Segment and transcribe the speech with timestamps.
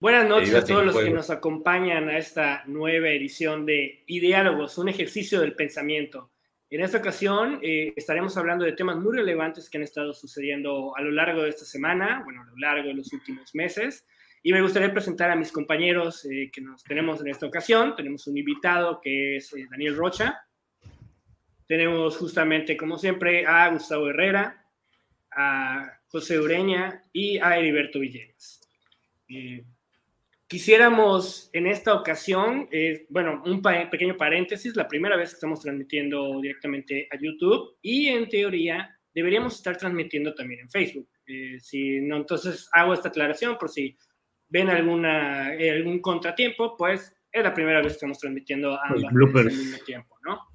[0.00, 4.88] Buenas noches a todos los que nos acompañan a esta nueva edición de Ideálogos, un
[4.88, 6.30] ejercicio del pensamiento.
[6.70, 11.02] En esta ocasión eh, estaremos hablando de temas muy relevantes que han estado sucediendo a
[11.02, 14.06] lo largo de esta semana, bueno, a lo largo de los últimos meses.
[14.42, 17.94] Y me gustaría presentar a mis compañeros eh, que nos tenemos en esta ocasión.
[17.94, 20.40] Tenemos un invitado que es eh, Daniel Rocha.
[21.66, 24.64] Tenemos justamente, como siempre, a Gustavo Herrera,
[25.30, 28.66] a José Ureña y a Heriberto Villegas.
[30.50, 36.40] Quisiéramos en esta ocasión, eh, bueno, un pequeño paréntesis, la primera vez que estamos transmitiendo
[36.40, 41.08] directamente a YouTube y en teoría deberíamos estar transmitiendo también en Facebook.
[41.24, 43.96] Eh, si no, entonces hago esta aclaración por si
[44.48, 49.44] ven alguna, eh, algún contratiempo, pues es la primera vez que estamos transmitiendo ambas al
[49.44, 50.48] mismo tiempo, ¿no?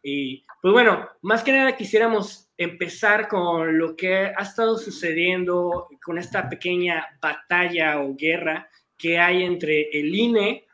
[0.00, 6.18] Y pues bueno, más que nada quisiéramos empezar con lo que ha estado sucediendo con
[6.18, 8.69] esta pequeña batalla o guerra
[9.00, 10.66] que hay entre el INE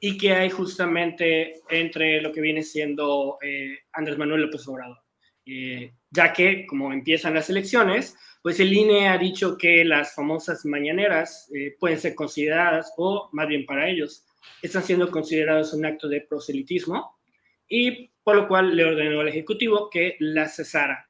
[0.00, 4.98] y que hay justamente entre lo que viene siendo eh, Andrés Manuel López Obrador.
[5.46, 10.64] Eh, ya que, como empiezan las elecciones, pues el INE ha dicho que las famosas
[10.64, 14.24] mañaneras eh, pueden ser consideradas, o más bien para ellos,
[14.62, 17.18] están siendo consideradas un acto de proselitismo,
[17.68, 21.08] y por lo cual le ordenó al Ejecutivo que las cesara.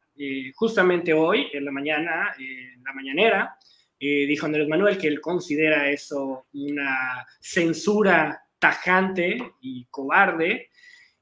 [0.54, 3.56] justamente hoy, en la mañana, en la mañanera,
[4.06, 10.70] eh, dijo Andrés Manuel que él considera eso una censura tajante y cobarde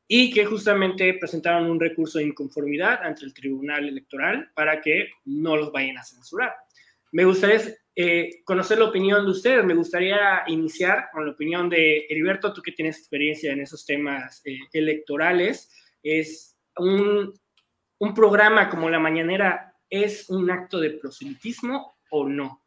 [0.08, 5.56] y que justamente presentaron un recurso de inconformidad ante el Tribunal Electoral para que no
[5.56, 6.55] los vayan a censurar.
[7.12, 7.61] Me gustaría
[7.94, 12.62] eh, conocer la opinión de ustedes, me gustaría iniciar con la opinión de Heriberto, tú
[12.62, 15.70] que tienes experiencia en esos temas eh, electorales,
[16.02, 17.33] es un,
[17.98, 22.61] un programa como La Mañanera, ¿es un acto de proselitismo o no?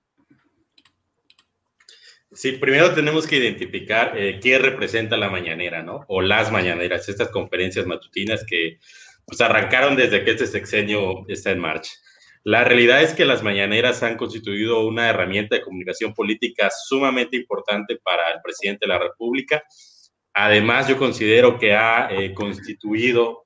[2.35, 6.03] Sí, primero tenemos que identificar eh, qué representa la mañanera, ¿no?
[6.09, 8.77] O las mañaneras, estas conferencias matutinas que
[9.25, 11.91] pues, arrancaron desde que este sexenio está en marcha.
[12.43, 17.97] La realidad es que las mañaneras han constituido una herramienta de comunicación política sumamente importante
[18.03, 19.63] para el presidente de la República.
[20.33, 23.45] Además, yo considero que ha eh, constituido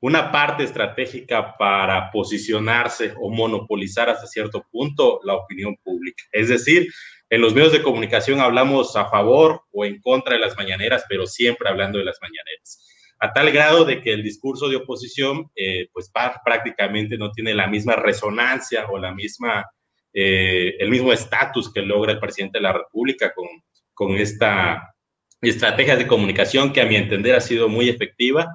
[0.00, 6.22] una parte estratégica para posicionarse o monopolizar hasta cierto punto la opinión pública.
[6.30, 6.86] Es decir,
[7.28, 11.26] en los medios de comunicación hablamos a favor o en contra de las mañaneras, pero
[11.26, 12.86] siempre hablando de las mañaneras.
[13.18, 16.10] A tal grado de que el discurso de oposición, eh, pues
[16.44, 19.64] prácticamente no tiene la misma resonancia o la misma,
[20.12, 23.46] eh, el mismo estatus que logra el presidente de la República con,
[23.94, 24.94] con esta
[25.40, 28.48] estrategia de comunicación que a mi entender ha sido muy efectiva,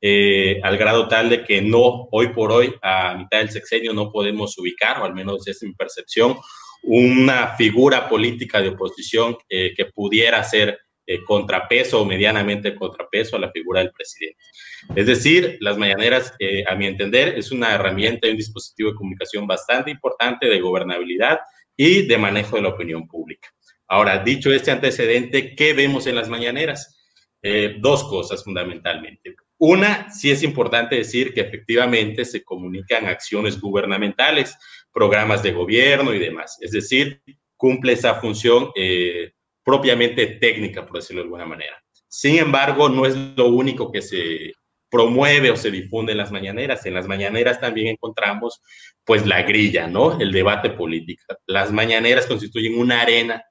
[0.00, 4.12] eh, al grado tal de que no, hoy por hoy, a mitad del sexenio, no
[4.12, 6.36] podemos ubicar, o al menos es mi percepción,
[6.82, 13.40] una figura política de oposición eh, que pudiera ser eh, contrapeso o medianamente contrapeso a
[13.40, 14.42] la figura del presidente.
[14.94, 18.96] Es decir, las mañaneras, eh, a mi entender, es una herramienta y un dispositivo de
[18.96, 21.40] comunicación bastante importante de gobernabilidad
[21.76, 23.48] y de manejo de la opinión pública.
[23.86, 26.94] Ahora, dicho este antecedente, ¿qué vemos en las mañaneras?
[27.80, 29.36] dos cosas fundamentalmente.
[29.58, 34.56] Una, sí es importante decir que efectivamente se comunican acciones gubernamentales,
[34.92, 36.58] programas de gobierno y demás.
[36.60, 37.22] Es decir,
[37.56, 39.32] cumple esa función eh,
[39.64, 41.82] propiamente técnica, por decirlo de alguna manera.
[42.08, 44.52] Sin embargo, no es lo único que se
[44.90, 46.86] promueve o se difunde en las mañaneras.
[46.86, 48.62] En las mañaneras también encontramos
[49.04, 50.18] pues la grilla, ¿no?
[50.18, 51.22] El debate político.
[51.46, 53.44] Las mañaneras constituyen una arena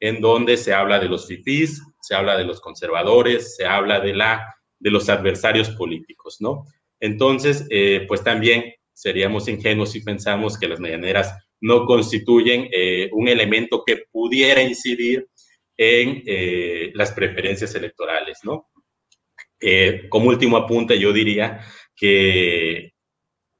[0.00, 4.14] en donde se habla de los fifís, se habla de los conservadores, se habla de,
[4.14, 6.66] la, de los adversarios políticos, ¿no?
[7.00, 13.28] Entonces, eh, pues también seríamos ingenuos si pensamos que las mañaneras no constituyen eh, un
[13.28, 15.28] elemento que pudiera incidir
[15.76, 18.70] en eh, las preferencias electorales, ¿no?
[19.60, 21.60] Eh, como último apunte, yo diría
[21.96, 22.92] que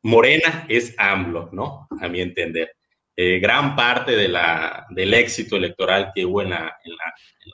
[0.03, 1.89] Morena es AMLO, ¿no?
[2.01, 2.73] A mi entender.
[3.17, 6.97] gran parte de la, del éxito electoral que hubo en, en,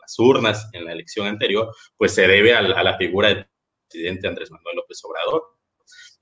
[0.00, 3.46] las urnas en la elección anterior, pues se debe a, a la figura del
[3.88, 5.59] presidente Andrés Manuel López Obrador,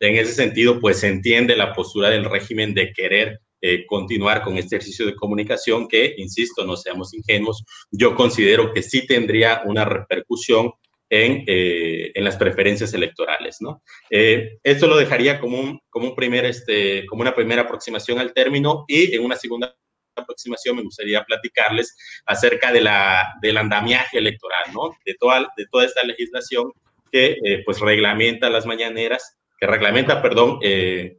[0.00, 4.56] en ese sentido, pues se entiende la postura del régimen de querer eh, continuar con
[4.56, 9.84] este ejercicio de comunicación que, insisto, no seamos ingenuos, yo considero que sí tendría una
[9.84, 10.70] repercusión
[11.10, 13.82] en, eh, en las preferencias electorales, ¿no?
[14.10, 18.32] Eh, esto lo dejaría como, un, como, un primer, este, como una primera aproximación al
[18.32, 19.74] término y en una segunda
[20.14, 21.96] aproximación me gustaría platicarles
[22.26, 24.96] acerca de la, del andamiaje electoral, ¿no?
[25.04, 26.70] De toda, de toda esta legislación
[27.10, 31.18] que pues reglamenta las mañaneras que reglamenta, perdón, eh,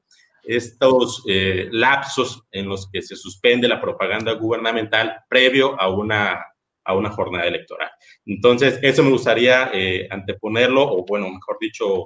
[0.50, 6.44] estos eh, lapsos en los que se suspende la propaganda gubernamental previo a una,
[6.84, 7.90] a una jornada electoral.
[8.26, 12.04] Entonces, eso me gustaría eh, anteponerlo, o bueno, mejor dicho,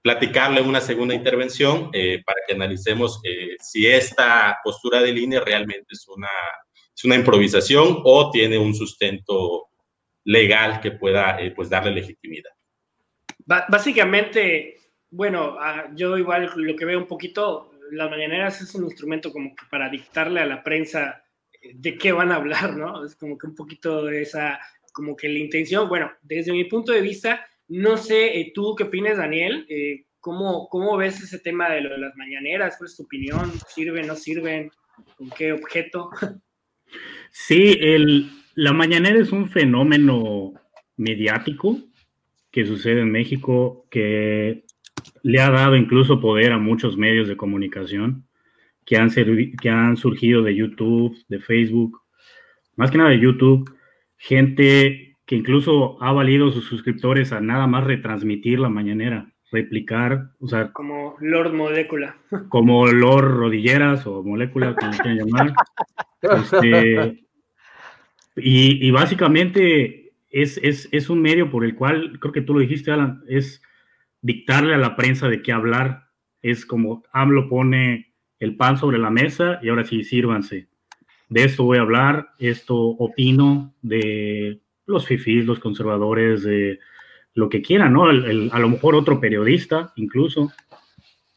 [0.00, 3.20] platicarle una segunda intervención eh, para que analicemos
[3.60, 6.30] si esta postura de línea realmente es una,
[6.94, 9.66] es una improvisación o tiene un sustento
[10.24, 12.50] legal que pueda pues darle legitimidad.
[13.46, 14.83] Básicamente,
[15.14, 15.56] bueno,
[15.94, 19.88] yo igual lo que veo un poquito, las mañaneras es un instrumento como que para
[19.88, 21.24] dictarle a la prensa
[21.62, 23.04] eh, de qué van a hablar, ¿no?
[23.04, 24.58] Es como que un poquito de esa,
[24.92, 28.84] como que la intención, bueno, desde mi punto de vista, no sé, eh, tú qué
[28.84, 32.76] opinas, Daniel, eh, ¿cómo, ¿cómo ves ese tema de, lo de las mañaneras?
[32.76, 33.52] ¿Cuál es tu opinión?
[33.68, 34.70] ¿Sirven, no sirven?
[35.16, 36.10] ¿Con qué objeto?
[37.36, 40.52] Sí, el, la mañanera es un fenómeno
[40.96, 41.80] mediático
[42.52, 44.63] que sucede en México que
[45.22, 48.26] le ha dado incluso poder a muchos medios de comunicación
[48.84, 52.02] que han, que han surgido de YouTube, de Facebook,
[52.76, 53.70] más que nada de YouTube,
[54.16, 60.48] gente que incluso ha valido sus suscriptores a nada más retransmitir la mañanera, replicar, o
[60.48, 60.72] sea...
[60.72, 62.16] Como Lord Molécula.
[62.48, 65.54] Como Lord Rodilleras o Molécula, como quieran llamar.
[66.22, 67.24] Este,
[68.36, 72.60] y, y, básicamente es, es, es un medio por el cual, creo que tú lo
[72.60, 73.62] dijiste, Alan, es
[74.24, 76.08] dictarle a la prensa de qué hablar.
[76.40, 80.68] Es como AMLO pone el pan sobre la mesa y ahora sí, sírvanse.
[81.28, 86.78] De esto voy a hablar, esto opino de los fifís, los conservadores, de
[87.34, 88.04] lo que quieran, ¿no?
[88.04, 90.52] a lo mejor otro periodista, incluso,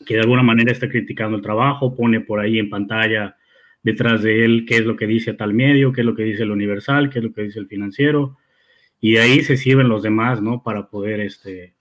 [0.06, 3.36] que de alguna manera está criticando el trabajo, pone por ahí en pantalla
[3.84, 6.44] detrás de él qué es lo que dice tal medio, qué es lo que dice
[6.44, 8.38] el Universal, qué es lo que dice el financiero,
[9.02, 10.62] y de ahí se sirven los demás, ¿no?
[10.62, 11.77] Para poder este,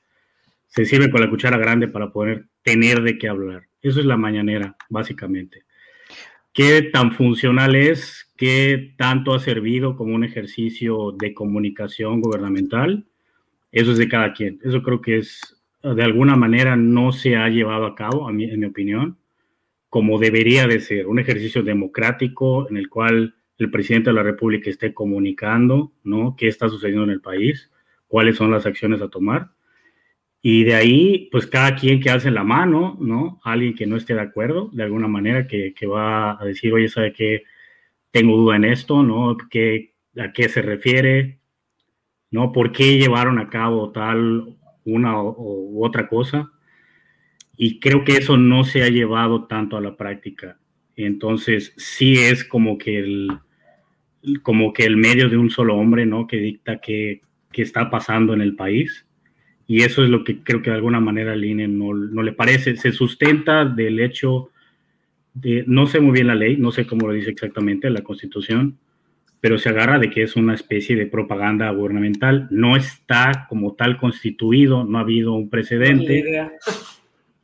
[0.67, 3.65] se sirve con la cuchara grande para poder tener de qué hablar.
[3.83, 5.65] Eso es la mañanera, básicamente.
[6.53, 8.33] ¿Qué tan funcional es?
[8.37, 13.07] ¿Qué tanto ha servido como un ejercicio de comunicación gubernamental?
[13.73, 14.59] Eso es de cada quien.
[14.65, 18.45] Eso creo que es, de alguna manera, no se ha llevado a cabo, a mí,
[18.45, 19.19] en mi opinión,
[19.89, 21.07] como debería de ser.
[21.07, 26.37] Un ejercicio democrático en el cual el presidente de la República esté comunicando, ¿no?
[26.37, 27.71] ¿Qué está sucediendo en el país?
[28.07, 29.51] ¿Cuáles son las acciones a tomar?
[30.49, 33.41] Y de ahí, pues cada quien que hace la mano, ¿no?
[33.43, 36.89] Alguien que no esté de acuerdo, de alguna manera, que, que va a decir, oye,
[36.89, 37.43] ¿sabe qué?
[38.13, 39.37] Tengo duda en esto, ¿no?
[39.51, 41.41] ¿Qué, ¿A qué se refiere?
[42.31, 42.53] ¿No?
[42.53, 46.53] ¿Por qué llevaron a cabo tal una u otra cosa?
[47.57, 50.61] Y creo que eso no se ha llevado tanto a la práctica.
[50.95, 53.31] Entonces, sí es como que el,
[54.45, 56.29] como que el medio de un solo hombre, ¿no?
[56.29, 59.06] Que dicta qué, qué está pasando en el país
[59.67, 62.33] y eso es lo que creo que de alguna manera al INE no, no, le
[62.33, 62.77] parece.
[62.77, 64.51] Se sustenta del hecho
[65.35, 68.79] de, no sé muy bien la ley, no sé cómo lo dice exactamente la constitución,
[69.41, 72.47] pero se agarra de que es una especie de propaganda gubernamental.
[72.51, 76.49] No está como tal constituido, no ha habido un precedente,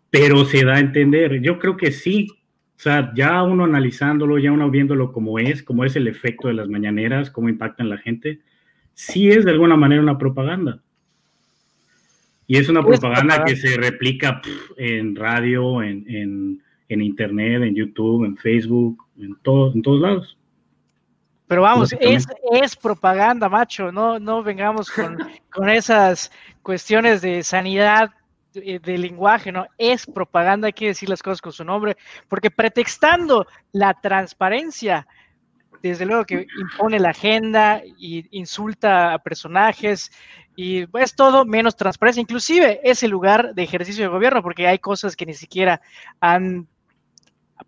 [0.09, 1.41] pero se da a entender.
[1.43, 2.29] Yo creo que sí.
[2.77, 6.55] O sea, ya uno analizándolo, ya uno viéndolo como es, como es el efecto de
[6.55, 8.41] las mañaneras, cómo impactan la gente,
[8.93, 10.83] sí es de alguna manera una propaganda.
[12.53, 14.43] Y es una propaganda que se replica
[14.77, 16.05] en radio, en,
[16.91, 20.39] en, internet, en YouTube, en Facebook, en, todo, en todos lados.
[21.47, 25.17] Pero vamos, es, es, propaganda, macho, no, no vengamos con,
[25.51, 26.31] con esas
[26.61, 28.11] cuestiones de sanidad
[28.53, 29.67] de, de, lenguaje, ¿no?
[29.79, 31.97] Es propaganda, hay que decir las cosas con su nombre,
[32.29, 35.07] porque pretextando la transparencia,
[35.83, 40.11] desde luego que impone la agenda y insulta a personajes,
[40.55, 45.17] y pues todo menos transparencia, inclusive ese lugar de ejercicio de gobierno, porque hay cosas
[45.17, 45.81] que ni siquiera
[46.21, 46.69] han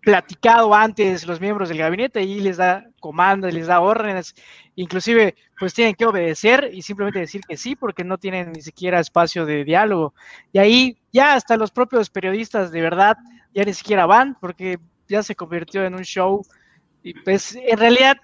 [0.01, 4.35] platicado antes los miembros del gabinete y les da comandos, les da órdenes,
[4.75, 8.99] inclusive pues tienen que obedecer y simplemente decir que sí porque no tienen ni siquiera
[8.99, 10.13] espacio de diálogo.
[10.51, 13.17] Y ahí ya hasta los propios periodistas de verdad
[13.53, 16.45] ya ni siquiera van porque ya se convirtió en un show.
[17.05, 18.17] Y pues en realidad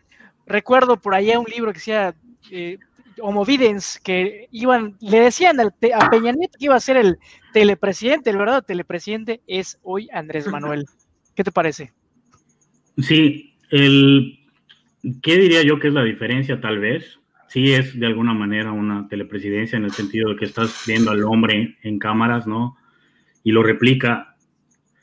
[0.48, 2.16] recuerdo por allá un libro que decía
[2.50, 2.80] eh,
[3.22, 7.20] homovidens que iban, le decían a Peña Nieto que iba a ser el
[7.54, 10.86] telepresidente, el verdadero telepresidente es hoy Andrés Manuel.
[11.36, 11.94] ¿Qué te parece?
[12.98, 14.40] Sí, el,
[15.22, 17.20] ¿qué diría yo que es la diferencia tal vez?
[17.50, 21.24] Sí es de alguna manera una telepresidencia en el sentido de que estás viendo al
[21.24, 22.78] hombre en cámaras, ¿no?
[23.44, 24.31] Y lo replica.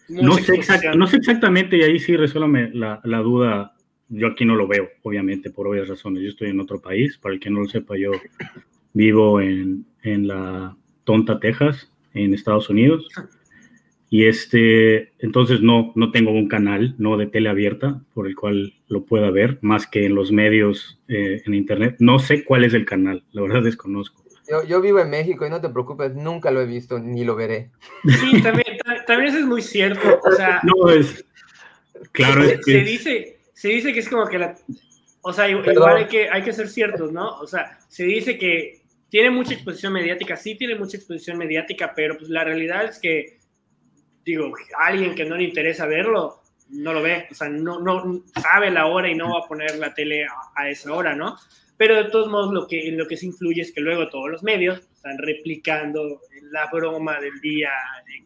[0.08, 0.60] No, sé,
[0.96, 3.74] no sé, exactamente, y ahí sí resuélvame la, la duda,
[4.08, 6.22] yo aquí no lo veo, obviamente, por obvias razones.
[6.22, 8.12] Yo estoy en otro país, para el que no lo sepa, yo
[8.94, 13.06] vivo en, en la Tonta, Texas, en Estados Unidos.
[14.10, 18.74] Y este, entonces no, no tengo un canal, no de tele abierta, por el cual
[18.88, 21.96] lo pueda ver, más que en los medios eh, en internet.
[21.98, 24.24] No sé cuál es el canal, la verdad desconozco.
[24.50, 27.36] Yo, yo, vivo en México y no te preocupes, nunca lo he visto ni lo
[27.36, 27.70] veré.
[28.04, 28.77] Sí, también,
[29.08, 30.20] también eso es muy cierto.
[30.22, 31.24] O sea, no es.
[32.12, 34.54] Claro, se, se, dice, se dice que es como que la.
[35.22, 37.38] O sea, igual hay que, hay que ser ciertos, ¿no?
[37.38, 42.16] O sea, se dice que tiene mucha exposición mediática, sí tiene mucha exposición mediática, pero
[42.16, 43.38] pues la realidad es que
[44.24, 48.70] digo, alguien que no le interesa verlo, no lo ve, o sea, no, no sabe
[48.70, 51.36] la hora y no va a poner la tele a, esa hora, ¿no?
[51.78, 54.42] Pero de todos modos, lo que, lo que se influye es que luego todos los
[54.42, 56.20] medios están replicando
[56.50, 57.70] la broma del día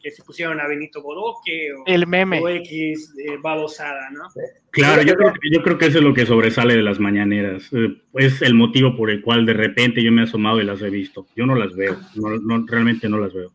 [0.02, 2.40] que se pusieron a Benito Bodoque o, el meme.
[2.40, 4.22] o X eh, babosada, ¿no?
[4.70, 7.68] Claro, yo creo, yo creo que eso es lo que sobresale de las mañaneras.
[7.72, 10.80] Eh, es el motivo por el cual de repente yo me he asomado y las
[10.80, 11.26] he visto.
[11.36, 13.52] Yo no las veo, no, realmente no las veo.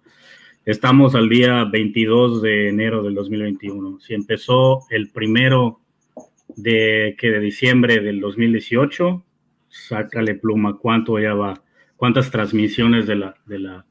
[0.63, 3.99] Estamos al día 22 de enero del 2021.
[3.99, 5.79] Si empezó el primero
[6.55, 9.23] de, que de diciembre del 2018,
[9.87, 11.61] sácale pluma, ¿cuánto ya va?
[11.95, 13.85] ¿Cuántas transmisiones de la, de la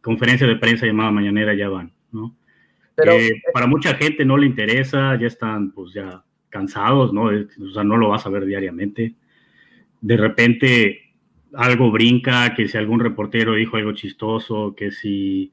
[0.00, 1.92] conferencia de prensa llamada Mañanera ya van?
[2.12, 2.36] ¿no?
[2.94, 7.24] Pero, eh, para mucha gente no le interesa, ya están pues ya cansados, ¿no?
[7.24, 9.14] O sea, no lo vas a ver diariamente.
[10.00, 11.00] De repente
[11.54, 15.52] algo brinca, que si algún reportero dijo algo chistoso, que si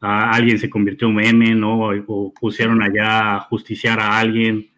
[0.00, 1.88] alguien se convirtió en meme, ¿no?
[1.88, 4.68] O pusieron allá a justiciar a alguien.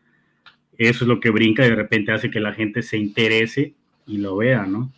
[0.76, 3.75] Eso es lo que brinca y de repente hace que la gente se interese
[4.06, 4.92] y lo vea, ¿no?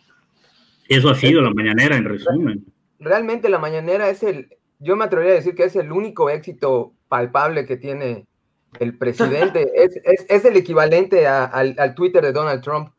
[0.87, 2.65] Eso ha sido la mañanera, en resumen.
[2.99, 6.93] Realmente la mañanera es el, yo me atrevería a decir que es el único éxito
[7.07, 8.25] palpable que tiene
[8.79, 9.71] el presidente.
[9.75, 12.89] es, es, el equivalente al, al Twitter de Donald Trump,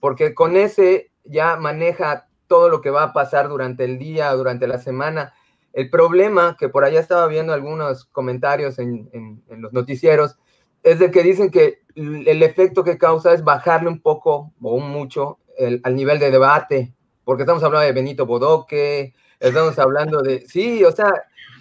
[0.00, 4.66] porque con ese ya maneja todo lo que va a pasar durante el día, durante
[4.66, 5.32] la semana
[5.72, 10.36] el problema, que por allá estaba viendo algunos comentarios en, los noticieros,
[10.82, 14.90] es de que dicen que el efecto que causa es bajarle un poco o un
[14.90, 16.94] mucho el, al nivel de debate,
[17.24, 21.12] porque estamos hablando de Benito Bodoque, estamos hablando de, sí, o sea,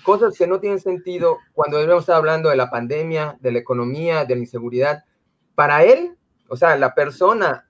[0.03, 4.25] cosas que no tienen sentido cuando debemos estar hablando de la pandemia, de la economía,
[4.25, 5.03] de la inseguridad.
[5.55, 7.69] Para él, o sea, la persona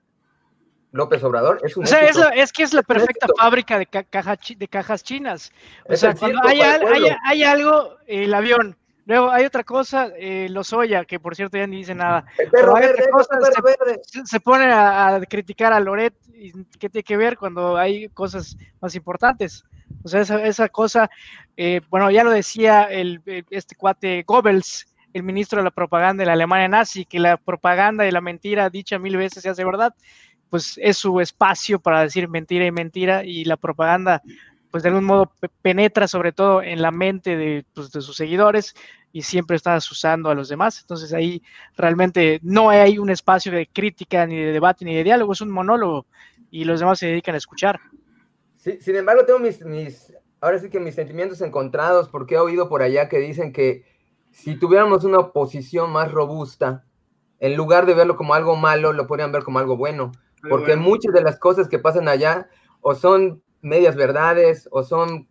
[0.92, 1.84] López Obrador es un.
[1.84, 2.00] O sea,
[2.34, 3.86] es, que es la perfecta fábrica de,
[4.56, 5.52] de cajas chinas.
[5.88, 8.76] O sea, cuando hay, hay, algo, el avión.
[9.10, 12.24] Luego hay otra cosa, eh, los Oya, que por cierto ya ni dice nada.
[12.52, 12.76] Pero
[14.24, 18.94] se, pone a, criticar a Loret, y ¿qué tiene que ver cuando hay cosas más
[18.94, 19.64] importantes?
[20.04, 21.10] O sea, esa, esa cosa,
[21.56, 26.26] eh, bueno, ya lo decía el, este cuate Goebbels, el ministro de la propaganda de
[26.26, 29.92] la Alemania nazi, que la propaganda y la mentira dicha mil veces se hace verdad
[30.50, 34.20] pues es su espacio para decir mentira y mentira y la propaganda
[34.70, 38.74] pues de algún modo penetra sobre todo en la mente pues, de, sus seguidores
[39.12, 40.80] y siempre está usando a los demás.
[40.80, 41.42] Entonces ahí
[41.76, 45.50] realmente no hay un espacio de crítica, ni de debate, ni de diálogo, es un
[45.50, 46.06] monólogo
[46.50, 47.80] y los demás se dedican a escuchar.
[48.56, 52.68] Sí, sin embargo, tengo mis, mis, ahora sí que mis sentimientos encontrados porque he oído
[52.68, 53.84] por allá que dicen que
[54.30, 56.84] si tuviéramos una oposición más robusta,
[57.38, 60.12] en lugar de verlo como algo malo, lo podrían ver como algo bueno
[60.48, 62.48] porque muchas de las cosas que pasan allá
[62.80, 65.28] o son medias verdades o son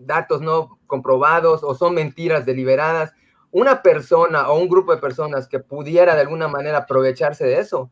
[0.00, 3.12] datos no comprobados o son mentiras deliberadas.
[3.50, 7.90] Una persona o un grupo de personas que pudiera de alguna manera aprovecharse de eso,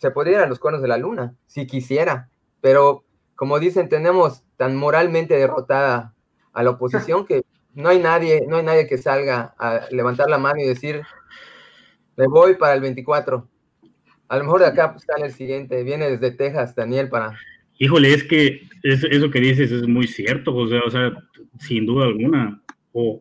[0.00, 2.28] se podría ir a los cuernos de la luna, si quisiera.
[2.60, 6.14] Pero como dicen, tenemos tan moralmente derrotada
[6.52, 10.38] a la oposición que no hay nadie, no hay nadie que salga a levantar la
[10.38, 11.02] mano y decir,
[12.16, 13.48] me voy para el 24.
[14.28, 17.38] A lo mejor de acá pues, sale el siguiente, viene desde Texas, Daniel, para...
[17.78, 21.12] Híjole, es que eso que dices es muy cierto, o sea,
[21.58, 22.62] sin duda alguna.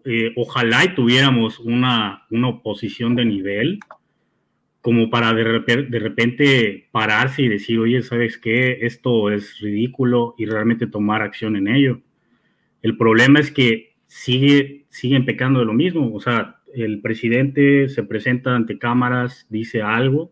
[0.05, 3.79] Eh, ojalá tuviéramos una, una oposición de nivel
[4.81, 8.79] como para de repente pararse y decir, oye, ¿sabes qué?
[8.81, 12.01] Esto es ridículo y realmente tomar acción en ello.
[12.81, 16.13] El problema es que sigue, siguen pecando de lo mismo.
[16.13, 20.31] O sea, el presidente se presenta ante cámaras, dice algo,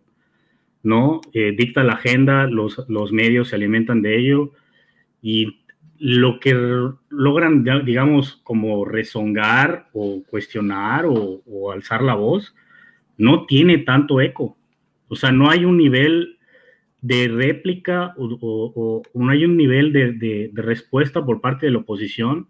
[0.83, 1.19] ¿no?
[1.33, 4.53] Eh, dicta la agenda, los, los, medios se alimentan de ello
[5.27, 5.61] y
[5.97, 6.53] lo que
[7.09, 12.53] logran, digamos, como rezongar o cuestionar o, alzar la voz,
[13.17, 14.55] no tiene tanto eco.
[15.07, 16.37] O sea, no hay un nivel
[17.01, 22.47] de réplica o, no hay un nivel de, respuesta por parte de la oposición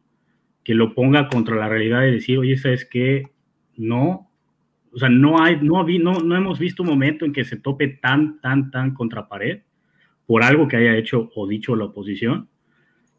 [0.66, 3.30] que lo ponga contra la realidad de decir, oye, ¿sabes qué?
[3.78, 4.30] No,
[4.92, 7.88] o sea, no, hay, no, no, no hemos visto un momento en que se tope
[7.88, 9.62] tan, tan, tan contra pared
[10.26, 12.50] por algo que haya hecho o dicho la oposición.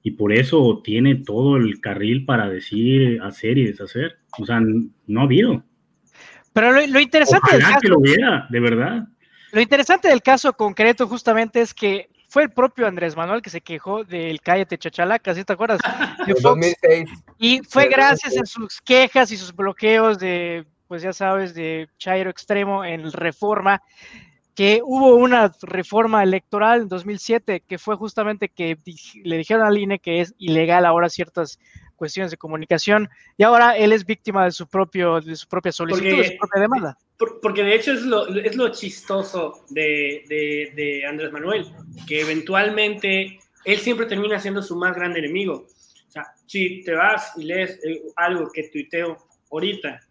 [0.07, 4.21] Y por eso tiene todo el carril para decir, hacer y deshacer.
[4.39, 5.65] O sea, no ha habido.
[6.53, 9.09] Pero lo, interesante del caso, que lo hubiera, de verdad.
[9.51, 13.63] Lo interesante del caso concreto justamente es que fue el propio Andrés Manuel que se
[13.63, 15.81] quejó del cállate chachalaca, ¿sí te acuerdas?
[16.25, 16.77] De Fox.
[17.41, 22.31] Y fue gracias a sus quejas y sus bloqueos de, pues ya sabes, de Chairo
[22.31, 23.83] Extremo en Reforma,
[24.57, 28.79] que hubo una reforma electoral en 2007 que fue justamente que
[29.23, 31.61] le dijeron al INE que es ilegal ahora ciertas
[31.95, 36.09] cuestiones de comunicación y ahora él es víctima de su propio de su propia solicitud,
[36.09, 36.99] de su propia demanda.
[37.43, 40.25] Porque de hecho es lo, es lo chistoso de,
[40.75, 41.67] de, Andrés Manuel,
[42.07, 45.67] que eventualmente él siempre termina siendo su más grande enemigo.
[46.09, 49.17] O sea, si te vas y lees eh, algo que tuiteo
[49.51, 50.06] ahorita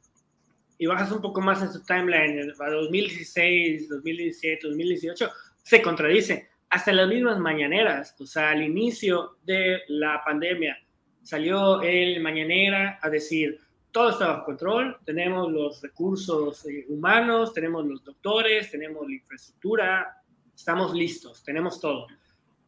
[0.77, 5.29] y bajas un poco más en su timeline, a 2016, 2017, 2018,
[5.63, 6.49] se contradice.
[6.69, 10.77] Hasta las mismas mañaneras, o sea, al inicio de la pandemia,
[11.21, 13.59] salió el mañanera a decir,
[13.91, 20.21] todo está bajo control, tenemos los recursos eh, humanos, tenemos los doctores, tenemos la infraestructura,
[20.53, 22.07] estamos listos, tenemos todo.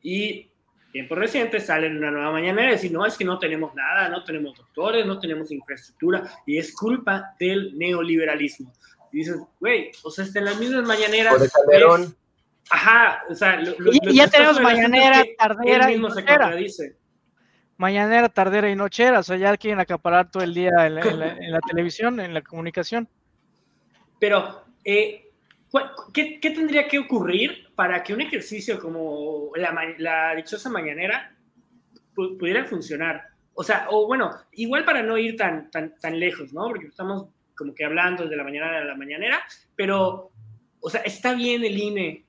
[0.02, 0.50] Y
[0.92, 4.24] tiempo reciente sale una nueva mañanera y decir, no, es que no tenemos nada, no
[4.24, 8.74] tenemos doctores, no tenemos infraestructura, y es culpa del neoliberalismo.
[9.12, 11.36] Y dices, güey, o sea, en las mismas mañaneras...
[12.70, 13.62] ajá, o sea...
[13.62, 16.98] y, ya tenemos mañanera, tardera mismo se contradice.
[17.78, 22.20] Mañanera, tardera y nochera, o sea, ya quieren acaparar todo el día en la, televisión,
[22.20, 23.08] en la comunicación.
[24.20, 25.27] Pero, eh,
[26.14, 31.36] ¿qué, ¿qué tendría que ocurrir para que un ejercicio como la, dichosa mañanera
[32.16, 33.24] pudiera funcionar.
[33.54, 36.68] O sea, o bueno, igual para no ir tan, tan, tan lejos, ¿no?
[36.68, 39.40] Porque estamos como que hablando de la mañana a la mañanera,
[39.76, 40.32] pero,
[40.80, 42.26] o sea, está bien el INE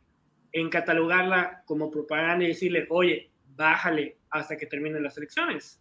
[0.52, 5.80] en catalogarla como propaganda y decirle, oye, bájale hasta que terminen las elecciones.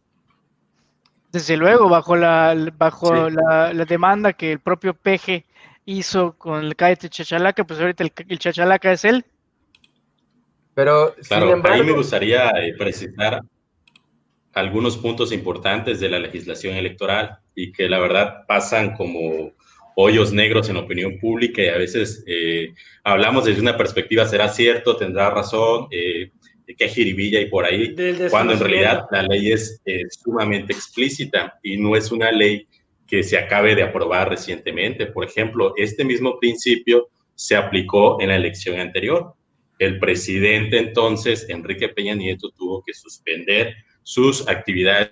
[1.31, 5.45] Desde luego, bajo la, bajo la, demanda que el propio Peje
[5.87, 9.25] hizo con el cállate chachalaca, pues ahorita el, el chachalaca es él.
[10.75, 13.41] Pero, claro, ahí me gustaría eh, precisar
[14.53, 19.53] algunos puntos importantes de la legislación electoral y que la verdad pasan como
[19.95, 24.49] hoyos negros en la opinión pública y a veces eh, hablamos desde una perspectiva, será
[24.49, 26.31] cierto, tendrá razón, eh,
[26.77, 27.95] qué jiribilla y por ahí,
[28.29, 29.81] cuando en realidad la ley es
[30.21, 32.67] sumamente explícita y no es una ley
[33.07, 35.07] que se acabe de aprobar recientemente.
[35.07, 39.33] Por ejemplo, este mismo principio se aplicó en la elección anterior
[39.79, 45.11] el presidente entonces, Enrique Peña Nieto, tuvo que suspender sus actividades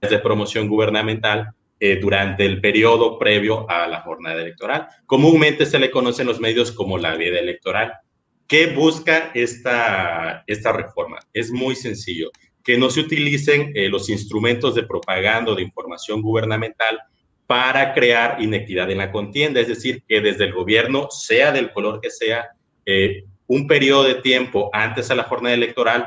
[0.00, 4.88] de promoción gubernamental eh, durante el periodo previo a la jornada electoral.
[5.06, 7.92] Comúnmente se le conoce en los medios como la veda electoral.
[8.46, 11.18] ¿Qué busca esta, esta reforma?
[11.32, 12.30] Es muy sencillo,
[12.64, 17.00] que no se utilicen eh, los instrumentos de propaganda o de información gubernamental
[17.46, 22.00] para crear inequidad en la contienda, es decir, que desde el gobierno, sea del color
[22.00, 22.50] que sea,
[22.86, 26.06] eh, un periodo de tiempo antes a la jornada electoral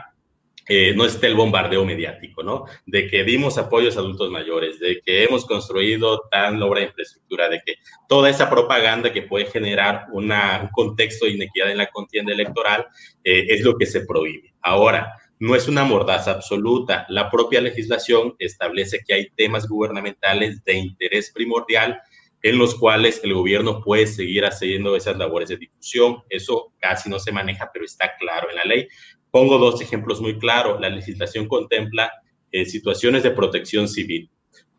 [0.69, 2.63] eh, no esté el bombardeo mediático, ¿no?
[2.85, 7.49] De que dimos apoyos a adultos mayores, de que hemos construido tan obra de infraestructura,
[7.49, 7.75] de que
[8.07, 10.31] toda esa propaganda que puede generar un
[10.71, 12.87] contexto de inequidad en la contienda electoral
[13.25, 14.53] es lo que se prohíbe.
[14.61, 15.11] Ahora,
[15.43, 17.05] no es una mordaza absoluta.
[17.09, 21.99] La propia legislación establece que hay temas gubernamentales de interés primordial
[22.41, 26.23] en los cuales el gobierno puede seguir haciendo esas labores de difusión.
[26.29, 28.87] Eso casi no se maneja, pero está claro en la ley.
[29.31, 30.79] Pongo dos ejemplos muy claros.
[30.79, 32.09] La legislación contempla
[32.49, 34.31] eh, situaciones de protección civil.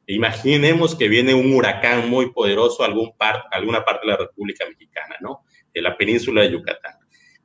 [0.07, 5.45] Imaginemos que viene un huracán muy poderoso a alguna parte de la República Mexicana, ¿no?
[5.75, 6.94] En la península de Yucatán.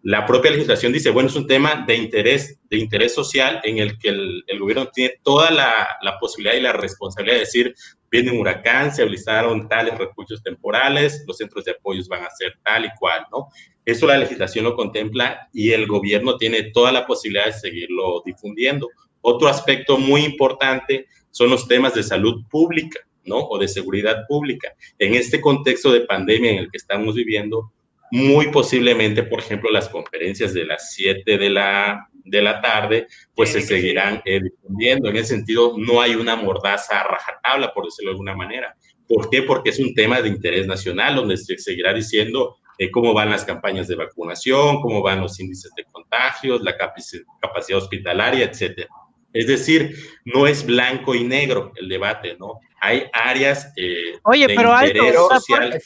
[0.01, 3.99] La propia legislación dice, bueno, es un tema de interés, de interés social en el
[3.99, 7.75] que el, gobierno tiene toda la, posibilidad y la responsabilidad de decir,
[8.09, 12.57] viene un huracán, se habilitaron tales refugios temporales, los centros de apoyos van a ser
[12.63, 13.49] tal y cual, ¿no?
[13.83, 18.87] Eso la legislación lo contempla y el gobierno tiene toda la posibilidad de seguirlo difundiendo.
[19.21, 23.37] Otro aspecto muy importante son los temas de salud pública, ¿no?
[23.37, 24.73] O de seguridad pública.
[24.97, 27.71] En este contexto de pandemia en el que estamos viviendo,
[28.11, 33.51] muy posiblemente, por ejemplo, las conferencias de las 7 de la, de la tarde, pues
[33.51, 35.09] se seguirán eh, difundiendo.
[35.09, 38.75] En ese sentido, no hay una mordaza rajatabla, por decirlo de alguna manera.
[39.07, 39.43] ¿Por qué?
[39.43, 43.43] Porque es un tema de interés nacional, donde se seguirá diciendo eh, cómo van las
[43.43, 48.89] campañas de vacunación, cómo van los índices de contagios, la capacidad hospitalaria, etcétera.
[49.33, 49.95] Es decir,
[50.25, 52.59] no es blanco y negro el debate, ¿no?
[52.81, 55.81] Hay áreas eh, Oye, de pero interés social.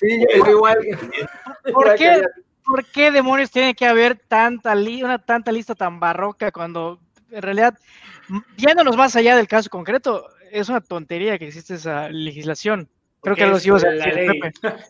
[1.74, 2.22] ¿Por, qué,
[2.66, 7.00] ¿Por qué demonios tiene que haber tanta, una tanta lista tan barroca cuando
[7.34, 7.78] en realidad,
[8.58, 12.88] viéndonos más allá del caso concreto, es una tontería que existe esa legislación.
[13.22, 14.52] Creo que lo ibas a decir, Pepe.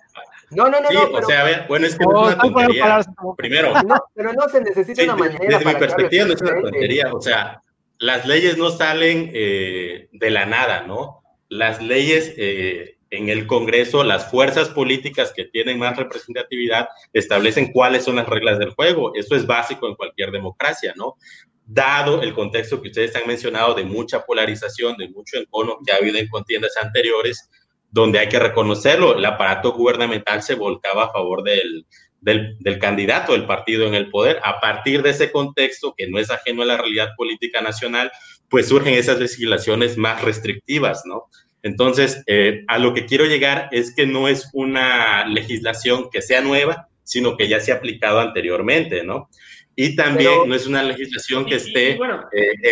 [0.52, 1.18] No, no, no, sí, no.
[1.18, 3.02] O sea, a ver, bueno, es que no, es una tontería.
[3.38, 3.74] Primero.
[3.88, 5.58] No, pero no se necesita una mañanera.
[5.58, 7.12] Desde mi perspectiva no es una tontería.
[7.12, 7.64] O sea,
[7.98, 11.24] las leyes no salen eh, de la nada, ¿no?
[11.50, 18.04] Las leyes eh, en el Congreso, las fuerzas políticas que tienen más representatividad establecen cuáles
[18.04, 19.14] son las reglas del juego.
[19.14, 21.18] Eso es básico en cualquier democracia, ¿no?
[21.64, 25.98] Dado el contexto que ustedes han mencionado de mucha polarización, de mucho encono que ha
[25.98, 27.52] habido en contiendas anteriores,
[27.92, 31.86] donde hay que reconocerlo, el aparato gubernamental se volcaba a favor del,
[32.20, 34.40] del, del, candidato del partido en el poder.
[34.44, 38.12] A partir de ese contexto, que no es ajeno a la realidad política nacional,
[38.50, 41.30] pues surgen esas legislaciones más restrictivas, ¿no?
[41.64, 46.42] Entonces, eh, a lo que quiero llegar es que no es una legislación que sea
[46.42, 49.30] nueva, sino que ya se ha aplicado anteriormente, ¿no?
[49.76, 51.98] Y también no es una legislación que esté eh,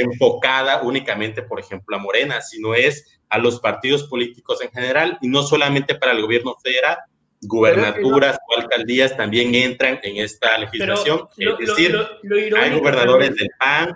[0.01, 5.29] enfocada únicamente, por ejemplo, a Morena, sino es a los partidos políticos en general y
[5.29, 6.97] no solamente para el gobierno federal,
[7.41, 11.27] gubernaturas o alcaldías también entran en esta legislación.
[11.37, 11.97] es decir,
[12.55, 13.93] hay gobernadores del PAN,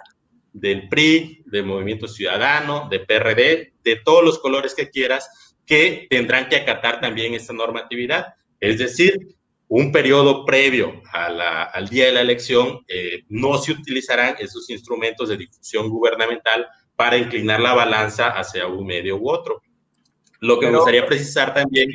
[0.56, 6.48] del PRI, del Movimiento Ciudadano, de PRD, de todos los colores que quieras, que tendrán
[6.48, 8.36] que acatar también esta normatividad.
[8.62, 9.36] Es decir,
[9.68, 15.38] un periodo previo al día de la elección, eh, no se utilizarán esos instrumentos de
[15.38, 19.62] difusión gubernamental para inclinar la balanza hacia un medio u otro.
[20.40, 21.90] Lo que me gustaría precisar también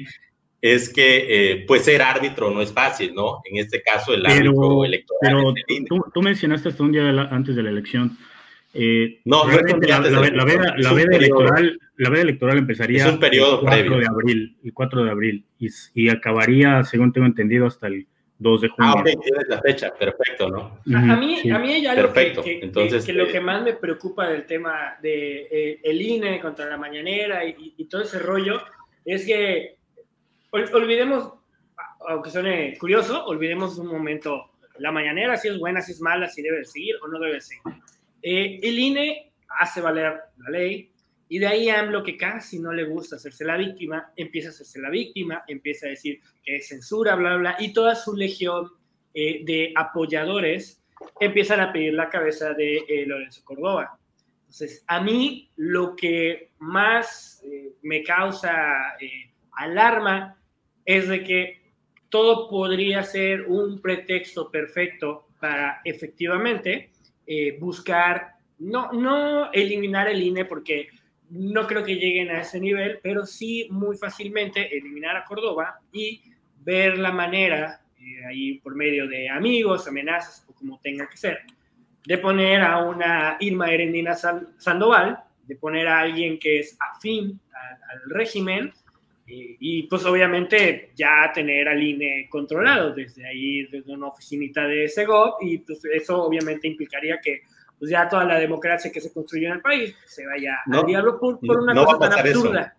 [0.60, 3.40] es que, eh, pues, ser árbitro no es fácil, ¿no?
[3.50, 5.54] En este caso, el árbitro electoral.
[5.66, 8.18] Pero tú, mencionaste hasta un día antes de la elección.
[8.72, 14.06] Eh, no, la, la, veda, electoral, la veda electoral empezaría un periodo el 4 de
[14.06, 18.06] abril, el 4 de abril, y, y acabaría, según tengo entendido, hasta el
[18.38, 18.92] 2 de junio.
[18.96, 20.80] Ah, ok, tienes la fecha, perfecto, ¿no?
[20.96, 24.28] a, mí, a mí hay algo que, Entonces, que, lo eh, que más me preocupa
[24.28, 28.62] del tema de eh, el INE contra la mañanera y, y, todo ese rollo
[29.04, 29.78] es que
[30.52, 31.32] olvidemos,
[32.08, 36.40] aunque suene curioso, olvidemos un momento la mañanera, si es buena, si es mala, si
[36.40, 37.62] debe seguir o no debe seguir.
[38.22, 40.90] Eh, el INE hace valer la ley,
[41.32, 44.80] y de ahí AMLO, que casi no le gusta hacerse la víctima, empieza a hacerse
[44.80, 48.68] la víctima, empieza a decir que es censura, bla, bla, y toda su legión
[49.14, 50.82] eh, de apoyadores
[51.20, 53.96] empiezan a pedir la cabeza de eh, Lorenzo Córdoba.
[54.40, 58.96] Entonces, a mí lo que más eh, me causa
[59.52, 60.36] alarma
[60.84, 61.62] es de que
[62.08, 66.90] todo podría ser un pretexto perfecto para efectivamente
[67.60, 70.88] buscar, no, no eliminar el INE, porque
[71.30, 76.22] no creo que lleguen a ese nivel, pero sí muy fácilmente eliminar a Córdoba y
[76.56, 81.40] ver la manera, eh, ahí por medio de amigos, amenazas o como tenga que ser,
[82.04, 88.10] de poner a una Irma Erendina Sandoval, de poner a alguien que es afín al,
[88.10, 88.72] régimen
[89.32, 95.36] y, pues obviamente ya tener al INE controlado desde ahí, desde una oficinita de Segov
[95.40, 97.42] y pues eso obviamente implicaría que
[97.78, 101.18] pues ya toda la democracia que se construyó en el país se vaya al diablo
[101.18, 102.76] por, una cosa tan absurda.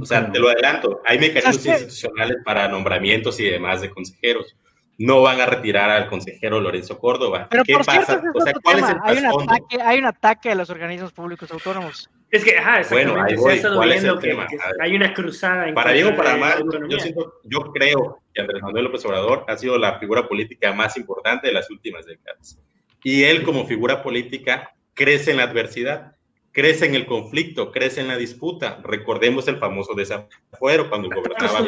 [0.00, 4.56] o sea, te lo adelanto, hay mecanismos institucionales para nombramientos y demás de consejeros.
[5.00, 7.46] No van a retirar al consejero Lorenzo Córdoba.
[7.48, 8.20] Pero ¿Qué pasa?
[8.34, 11.50] o sea, ¿cuál es el hay, un ataque, hay un ataque a los organismos públicos
[11.52, 12.10] autónomos.
[12.30, 13.60] Es que, ajá, bueno, ahí voy.
[13.60, 14.46] ¿Cuál es el tema?
[14.80, 15.68] hay una cruzada.
[15.68, 19.44] En para bien o para mal, yo, siento, yo creo que Andrés Manuel López Obrador
[19.48, 22.58] ha sido la figura política más importante de las últimas décadas
[23.02, 26.16] y él como figura política crece en la adversidad,
[26.52, 28.80] crece en el conflicto, crece en la disputa.
[28.82, 31.66] Recordemos el famoso desafuero cuando gobernaba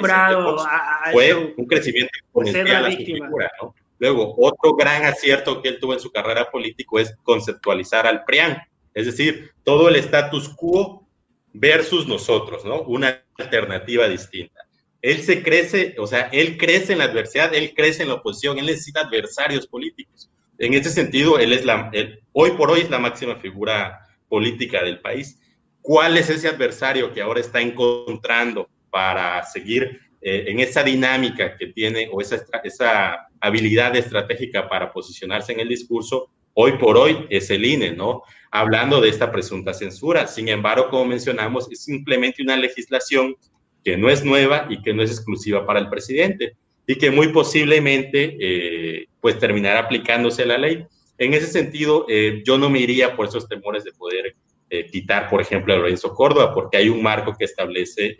[1.12, 3.74] fue un crecimiento exponencial a su figura, ¿no?
[3.98, 8.56] Luego, otro gran acierto que él tuvo en su carrera política es conceptualizar al PRIAN,
[9.00, 11.08] es decir, todo el status quo
[11.52, 12.82] versus nosotros, ¿no?
[12.82, 14.62] Una alternativa distinta.
[15.02, 18.58] Él se crece, o sea, él crece en la adversidad, él crece en la oposición,
[18.58, 21.90] él necesita adversarios políticos en ese sentido, él es la,
[22.32, 25.40] hoy por hoy es la máxima figura política del país.
[25.80, 31.68] ¿Cuál es ese adversario que ahora está encontrando para seguir eh, en esa dinámica que
[31.68, 36.30] tiene o esa, esa habilidad estratégica para posicionarse en el discurso?
[36.54, 38.22] Hoy por hoy es el INE, ¿no?
[38.50, 40.26] Hablando de esta presunta censura.
[40.26, 43.36] Sin embargo, como mencionamos, es simplemente una legislación
[43.84, 47.28] que no es nueva y que no es exclusiva para el presidente y que muy
[47.28, 50.84] posiblemente eh, pues terminará aplicándose la ley.
[51.18, 54.34] En ese sentido, eh, yo no me iría por esos temores de poder
[54.70, 58.16] eh, quitar, por ejemplo, a Lorenzo Córdoba, porque hay un marco que establece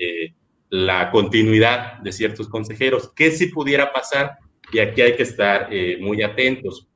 [0.68, 3.10] la continuidad de ciertos consejeros.
[3.16, 4.36] ¿Qué si pudiera pasar?
[4.72, 6.89] Y aquí hay que estar muy atentos.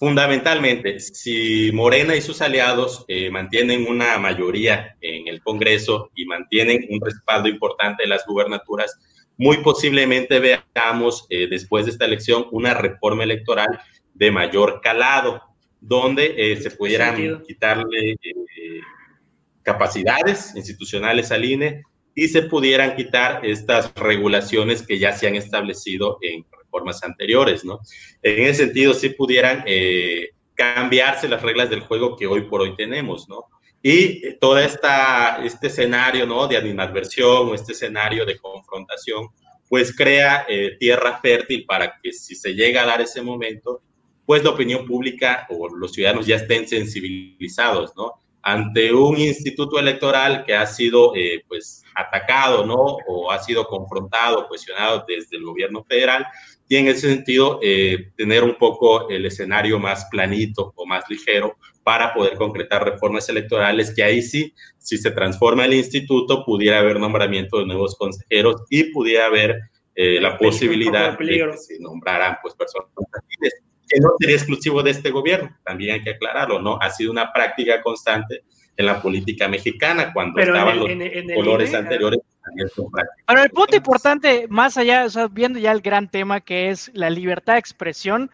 [0.00, 6.86] Fundamentalmente, si Morena y sus aliados eh, mantienen una mayoría en el Congreso y mantienen
[6.88, 8.98] un respaldo importante en las gubernaturas,
[9.36, 13.78] muy posiblemente veamos eh, después de esta elección una reforma electoral
[14.14, 15.42] de mayor calado,
[15.82, 18.16] donde eh, se pudieran quitarle
[19.62, 21.82] capacidades institucionales al INE
[22.14, 27.80] y se pudieran quitar estas regulaciones que ya se han establecido en reformas anteriores, ¿no?
[28.22, 32.76] En ese sentido, sí pudieran eh, cambiarse las reglas del juego que hoy por hoy
[32.76, 33.46] tenemos, ¿no?
[33.82, 36.46] Y todo esta, este escenario, ¿no?
[36.46, 39.28] De animadversión o este escenario de confrontación,
[39.68, 43.82] pues crea eh, tierra fértil para que si se llega a dar ese momento,
[44.26, 48.14] pues la opinión pública o los ciudadanos ya estén sensibilizados, ¿no?
[48.42, 52.96] ante un instituto electoral que ha sido eh, pues atacado, ¿no?
[53.06, 56.26] O ha sido confrontado, cuestionado desde el gobierno federal
[56.70, 61.56] y en ese sentido eh, tener un poco el escenario más planito o más ligero
[61.82, 67.00] para poder concretar reformas electorales que ahí sí, si se transforma el instituto, pudiera haber
[67.00, 69.58] nombramiento de nuevos consejeros y pudiera haber
[69.96, 72.88] eh, la posibilidad de que se nombraran pues personas
[73.88, 76.78] que no sería exclusivo de este gobierno, también hay que aclararlo, ¿no?
[76.80, 78.44] Ha sido una práctica constante
[78.76, 80.88] en la política mexicana cuando estaban los
[81.34, 82.20] colores anteriores.
[83.26, 86.90] Pero el punto importante, más allá, o sea, viendo ya el gran tema que es
[86.94, 88.30] la libertad de expresión,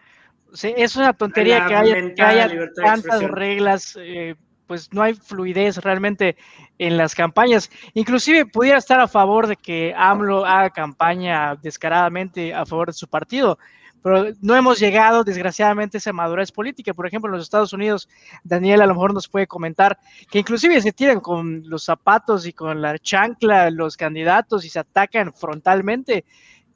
[0.61, 6.35] es una tontería que haya, tantas reglas, eh, pues no hay fluidez realmente
[6.77, 7.69] en las campañas.
[7.93, 13.07] Inclusive pudiera estar a favor de que AMLO haga campaña descaradamente a favor de su
[13.07, 13.57] partido,
[14.01, 16.93] pero no hemos llegado, desgraciadamente, a esa madurez política.
[16.93, 18.07] Por ejemplo, en los Estados Unidos,
[18.43, 19.97] Daniel a lo mejor nos puede comentar
[20.29, 24.79] que inclusive se tiran con los zapatos y con la chancla los candidatos y se
[24.79, 26.25] atacan frontalmente.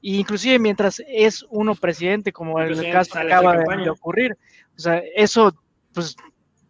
[0.04, 4.38] E inclusive mientras es uno presidente, como en el caso que acaba de, ocurrir.
[4.76, 5.56] O sea, eso,
[5.94, 6.16] pues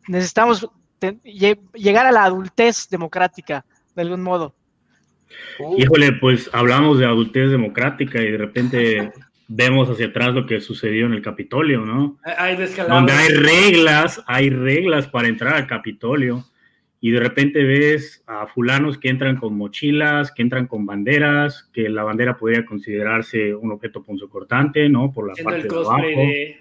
[0.07, 0.67] necesitamos
[1.73, 4.53] llegar a la adultez democrática, de algún modo.
[5.77, 9.13] Híjole, pues hablamos de adultez democrática y de repente
[9.53, 12.17] vemos hacia atrás lo que sucedió en el Capitolio, ¿no?
[12.23, 12.55] Hay
[12.87, 16.45] Donde hay reglas, hay reglas para entrar al Capitolio
[17.01, 21.89] y de repente ves a fulanos que entran con mochilas, que entran con banderas, que
[21.89, 25.11] la bandera podría considerarse un objeto punzocortante, ¿no?
[25.11, 26.03] Por la parte de abajo.
[26.05, 26.57] Eh,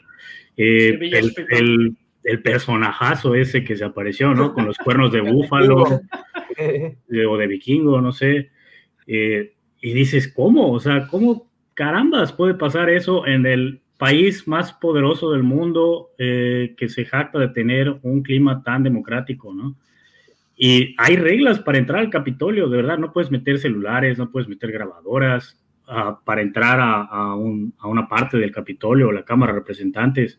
[0.57, 4.53] el, el, personajazo ese que se apareció, ¿no?
[4.53, 8.51] Con los cuernos de búfalo o de vikingo, no sé.
[9.07, 10.73] Eh, y dices, ¿cómo?
[10.73, 11.50] O sea, ¿cómo
[11.81, 17.39] carambas, puede pasar eso en el país más poderoso del mundo eh, que se jacta
[17.39, 19.77] de tener un clima tan democrático, ¿no?
[20.55, 24.47] Y hay reglas para entrar al Capitolio, de verdad, no puedes meter celulares, no puedes
[24.47, 29.61] meter grabadoras ah, para entrar a, a, una parte del Capitolio o la Cámara de
[29.61, 30.39] Representantes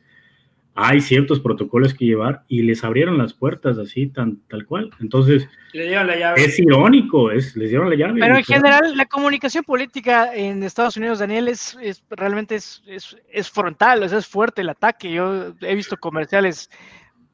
[0.81, 4.89] hay ciertos protocolos que llevar y les abrieron las puertas así, tan, tal cual.
[4.99, 8.19] Entonces, es irónico, es, les dieron la llave.
[8.19, 13.49] Pero en general, la comunicación política en Estados Unidos, Daniel, es, es realmente es, es,
[13.49, 15.11] frontal, es fuerte el ataque.
[15.11, 16.69] Yo he visto comerciales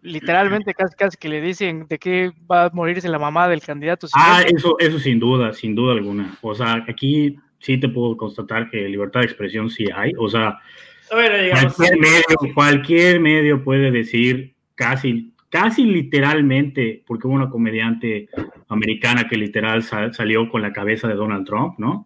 [0.02, 4.08] literalmente casi, casi que le dicen de qué va a morirse la mamá del candidato.
[4.14, 6.38] Ah, eso, eso sin duda, sin duda alguna.
[6.42, 10.12] O sea, aquí sí te puedo constatar que libertad de expresión sí hay.
[10.18, 10.60] O sea,
[11.10, 18.30] cualquier, medio, cualquier medio puede decir casi, casi literalmente, porque hubo una comediante
[18.68, 22.06] americana que literal salió con la cabeza de Donald Trump, ¿no?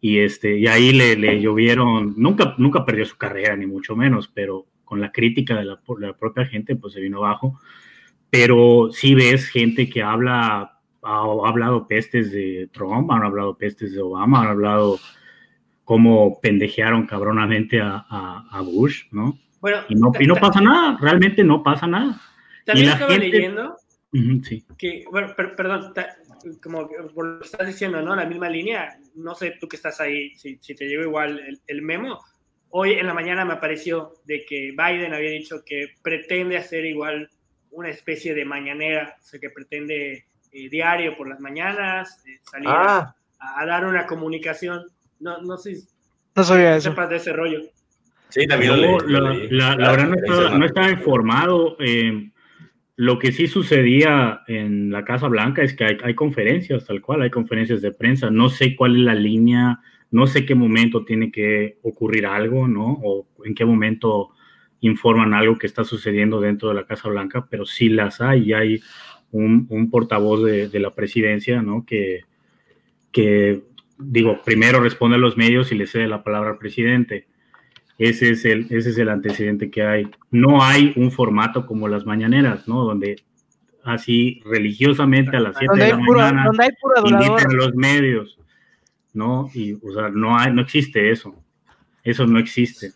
[0.00, 4.28] Y, este, y ahí le, le, llovieron, nunca, nunca perdió su carrera, ni mucho menos,
[4.28, 5.80] pero con la crítica de la,
[6.18, 7.58] propia gente, pues se vino abajo.
[8.30, 13.92] Pero sí ves gente que habla, ha, ha hablado pestes de Trump, han hablado pestes
[13.92, 14.98] de Obama, han hablado
[15.86, 18.04] cómo pendejearon cabronamente a,
[18.50, 19.38] a, Bush, ¿no?
[19.60, 22.20] Bueno, y no, y no pasa nada, realmente no pasa nada.
[22.64, 23.76] También estaba leyendo
[24.42, 24.64] sí.
[24.76, 25.94] que, bueno, perdón,
[26.60, 26.88] como
[27.22, 28.16] lo estás diciendo, ¿no?
[28.16, 31.60] La misma línea, no sé tú que estás ahí, si, si te llegó igual el,
[31.68, 32.18] el, memo.
[32.70, 37.30] Hoy en la mañana me apareció de que Biden había dicho que pretende hacer igual
[37.70, 42.70] una especie de mañanera, o sea, que pretende eh, diario por las mañanas eh, salir
[42.70, 43.16] a, ah.
[43.38, 44.84] a, dar una comunicación
[45.20, 45.82] no, no sé.
[46.34, 46.90] No sabía eso.
[46.90, 47.60] Sepas de ese rollo.
[48.28, 48.72] Sí, también
[49.08, 50.08] la, verdad
[50.58, 51.76] no estaba, informado.
[51.80, 52.30] Eh,
[52.96, 57.30] lo que sí sucedía en la Casa Blanca es que hay, conferencias, tal cual, hay
[57.30, 58.30] conferencias de prensa.
[58.30, 62.98] No sé cuál es la línea, no sé qué momento tiene que ocurrir algo, ¿no?
[63.02, 64.30] O en qué momento
[64.80, 68.52] informan algo que está sucediendo dentro de la Casa Blanca, pero sí las hay y
[68.52, 68.80] hay
[69.30, 71.84] un, portavoz de, de, la presidencia, ¿no?
[71.86, 72.22] Que,
[73.12, 73.62] que
[73.98, 77.26] digo, primero responde a los medios y le cede la palabra al presidente.
[77.98, 80.10] Ese es, el, ese es el antecedente que hay.
[80.30, 82.84] No hay un formato como las mañaneras, ¿no?
[82.84, 83.22] Donde
[83.84, 88.38] así religiosamente a las 7 de la mañana donde hay puro invitan a los medios,
[89.14, 89.48] ¿no?
[89.54, 91.34] Y, o sea, no, hay, no existe eso.
[92.02, 92.92] Eso no existe.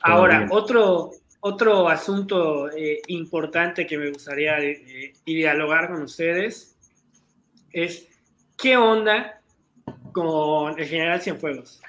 [0.00, 0.56] Ahora, todavía.
[0.56, 6.76] otro, otro asunto eh, importante que me gustaría eh, dialogar con ustedes
[7.72, 8.08] es
[8.56, 9.40] qué onda
[10.14, 11.82] con el general Cienfuegos.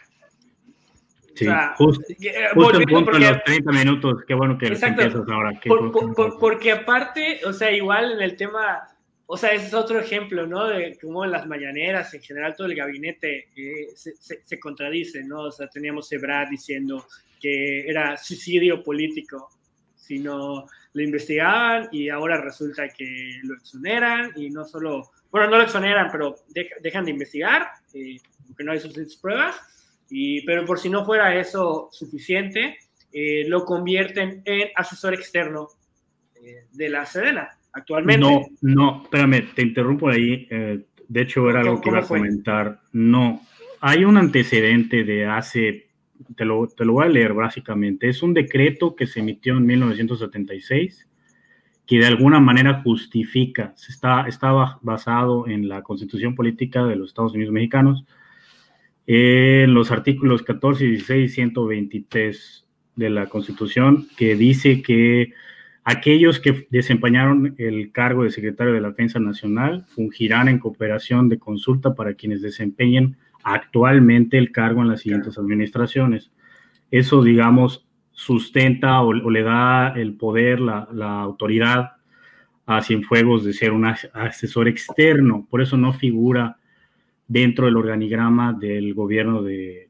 [1.35, 4.23] Sí, O sea, justo, eh, justo en volviendo punto porque- en los 30 minutos.
[4.27, 5.01] Qué bueno que Exacto.
[5.01, 5.51] empiezas ahora.
[5.65, 8.87] Por- por- por- porque aparte, o sea, igual en el tema,
[9.25, 10.67] o sea, ese es otro ejemplo, ¿no?
[10.67, 15.41] De cómo las mañaneras, en general, todo el gabinete eh, se, se- se contradice, ¿no?
[15.41, 17.05] O sea, teníamos Ebrard diciendo
[17.41, 19.49] que era suicidio político,
[19.95, 25.63] sino lo investigaban y ahora resulta que lo exoneran y no solo, bueno, no lo
[25.63, 29.55] exoneran, pero deja- dejan de investigar, eh, porque no hay suficientes pruebas,
[30.09, 32.77] y, pero por si no fuera eso suficiente,
[33.11, 35.69] eh, lo convierten en asesor externo
[36.35, 38.21] eh, de la Sedena actualmente.
[38.21, 40.47] No, no, espérame, te interrumpo ahí.
[40.49, 42.19] eh, de hecho, era algo que ¿Cómo iba a fue?
[42.19, 42.81] comentar.
[42.93, 43.41] No,
[43.79, 45.87] hay un antecedente de hace,
[46.35, 48.09] te lo, te lo voy a leer básicamente.
[48.09, 51.07] Es un decreto que se emitió en 1976
[51.85, 57.33] que de alguna manera justifica, está, estaba basado en la constitución política de los Estados
[57.33, 58.05] Unidos mexicanos,
[59.07, 65.33] en los artículos 14, 16 y 123 de la constitución, que dice que
[65.87, 71.37] Aquellos que desempeñaron el cargo de secretario de la Defensa Nacional fungirán en cooperación de
[71.37, 76.31] consulta para quienes desempeñen actualmente el cargo en las siguientes administraciones.
[76.89, 77.85] Eso, digamos,
[78.15, 81.91] sustenta o, o le da el poder, la, la, autoridad
[82.65, 85.45] a Cienfuegos de ser un asesor externo.
[85.49, 86.57] Por eso no figura
[87.27, 89.89] dentro del organigrama del gobierno de...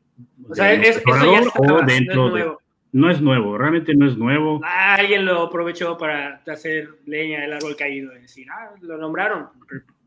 [0.49, 2.51] O sea, es, eso ya estaba, o dentro no es de,
[2.93, 4.61] no es nuevo, realmente no es nuevo.
[4.63, 9.47] Ah, alguien lo aprovechó para hacer leña del árbol caído, es decir, ah, lo nombraron,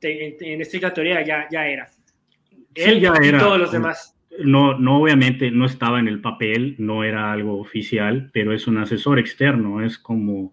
[0.01, 1.89] en, en estricta teoría ya, ya era.
[2.75, 3.39] Él sí, ya y era.
[3.39, 4.18] todos los demás.
[4.39, 8.79] No, no, obviamente no estaba en el papel, no era algo oficial, pero es un
[8.79, 10.53] asesor externo, es como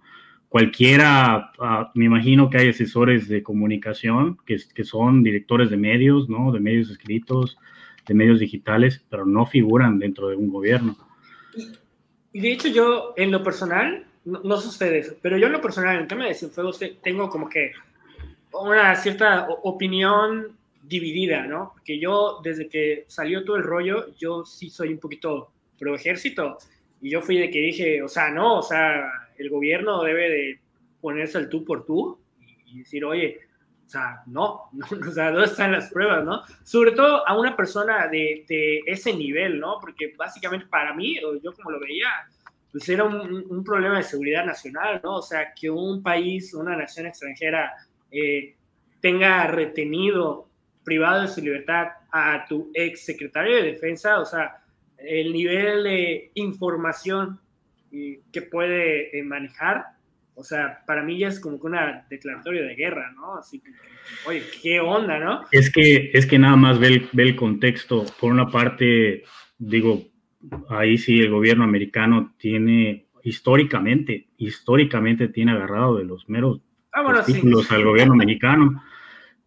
[0.50, 6.30] cualquiera, uh, me imagino que hay asesores de comunicación que, que son directores de medios,
[6.30, 6.52] ¿no?
[6.52, 7.58] De medios escritos,
[8.08, 10.96] de medios digitales, pero no figuran dentro de un gobierno.
[12.32, 15.62] Y de hecho yo, en lo personal, no, no sé ustedes, pero yo en lo
[15.62, 17.74] personal, en el tema de Cienfuegos, tengo como que
[18.52, 20.56] una cierta opinión
[20.88, 21.72] dividida, ¿no?
[21.74, 26.58] Porque yo, desde que salió todo el rollo, yo sí soy un poquito pro ejército.
[27.02, 30.60] Y yo fui de que dije, o sea, no, o sea, el gobierno debe de
[31.02, 32.20] ponerse al tú por tú
[32.66, 33.40] y decir, oye,
[33.86, 36.42] o sea, no, no, o sea, ¿dónde están las pruebas, no?
[36.64, 39.78] Sobre todo a una persona de, de ese nivel, ¿no?
[39.80, 42.10] Porque básicamente para mí, o yo como lo veía,
[42.72, 45.18] pues era un, un, problema de seguridad nacional, ¿no?
[45.18, 47.72] O sea, que un país, una nación extranjera
[48.12, 48.56] eh,
[49.00, 50.50] tenga retenido,
[50.86, 54.64] privado de su libertad a tu ex secretario de defensa, o sea,
[54.98, 57.40] el nivel de información
[58.32, 59.86] que puede eh, manejar,
[60.36, 63.38] o sea, para mí ya es como que una declaratoria de guerra, ¿no?
[63.38, 63.72] Así que,
[64.28, 65.46] oye, ¿qué onda, no?
[65.52, 68.06] Es que, es que nada más ve el, ve el contexto.
[68.20, 69.24] Por una parte,
[69.58, 70.04] digo,
[70.70, 76.60] ahí sí el gobierno americano tiene, históricamente, históricamente tiene agarrado de los meros
[76.92, 77.76] ah, bueno, títulos sí.
[77.76, 78.84] al gobierno mexicano,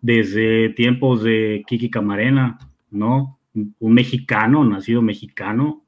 [0.00, 2.58] desde tiempos de Kiki Camarena,
[2.90, 3.38] ¿no?
[3.54, 5.84] Un mexicano, nacido mexicano,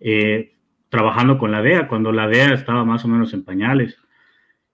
[0.00, 0.52] eh,
[0.88, 3.98] trabajando con la DEA, cuando la DEA estaba más o menos en pañales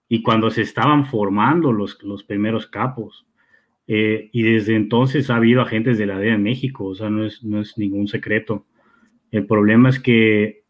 [0.09, 3.27] y cuando se estaban formando los, los primeros capos.
[3.87, 7.25] Eh, y desde entonces ha habido agentes de la DEA en México, o sea, no
[7.25, 8.65] es, no es ningún secreto.
[9.31, 10.63] El problema es que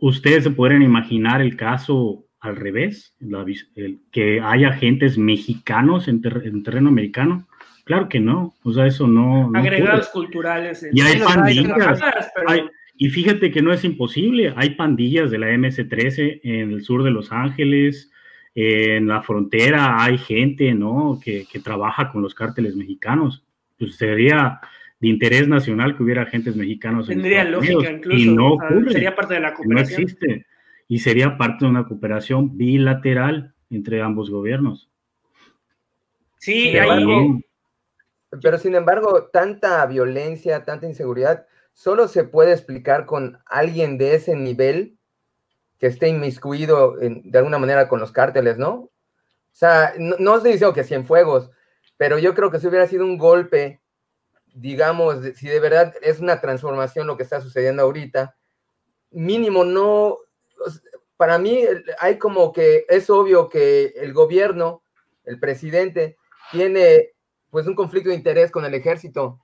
[0.00, 6.20] ustedes se podrían imaginar el caso al revés, la, el, que haya agentes mexicanos en,
[6.22, 7.46] ter, en, terreno americano.
[7.84, 9.50] Claro que no, o sea, eso no.
[9.54, 10.86] Agregados culturales.
[10.92, 12.00] Y hay pandillas.
[12.46, 12.62] Hay,
[12.96, 17.12] y fíjate que no es imposible, hay pandillas de la MS-13 en el sur de
[17.12, 18.10] Los Ángeles,
[18.54, 21.20] en la frontera hay gente, ¿no?
[21.22, 23.44] Que, que, trabaja con los cárteles mexicanos.
[23.78, 24.60] Pues sería
[24.98, 27.06] de interés nacional que hubiera agentes mexicanos.
[27.06, 28.18] Tendría en lógica Unidos, incluso.
[28.18, 28.92] Y no ocurre.
[28.92, 30.02] Sería parte de la cooperación.
[30.02, 30.46] No existe.
[30.88, 34.90] Y sería parte de una cooperación bilateral entre ambos gobiernos.
[36.38, 37.02] Sí, hay...
[37.02, 37.40] embargo,
[38.42, 44.36] pero sin embargo, tanta violencia, tanta inseguridad, solo se puede explicar con alguien de ese
[44.36, 44.98] nivel
[45.78, 48.72] que esté inmiscuido en, de alguna manera con los cárteles, ¿no?
[48.74, 48.90] O
[49.52, 51.50] sea, no, no estoy diciendo que Cienfuegos,
[51.96, 53.80] pero yo creo que si hubiera sido un golpe,
[54.54, 58.36] digamos, si de verdad es una transformación lo que está sucediendo ahorita,
[59.10, 60.18] mínimo no,
[61.18, 61.60] para mí
[61.98, 64.82] hay como que es obvio que el gobierno,
[65.24, 66.16] el presidente,
[66.52, 67.10] tiene
[67.50, 69.40] pues un conflicto de interés con el ejército.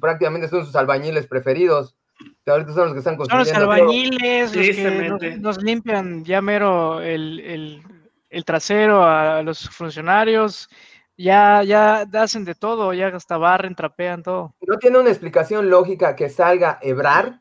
[0.00, 1.96] prácticamente son sus albañiles preferidos.
[2.44, 3.50] Que ahorita son los que están construyendo.
[3.50, 7.82] Son los albañiles, los que nos, limpian ya mero el,
[8.30, 10.68] el, trasero a los funcionarios.
[11.16, 14.54] Ya, ya hacen de todo, ya hasta barren, trapean todo.
[14.60, 17.40] No tiene una explicación lógica que salga Ebrar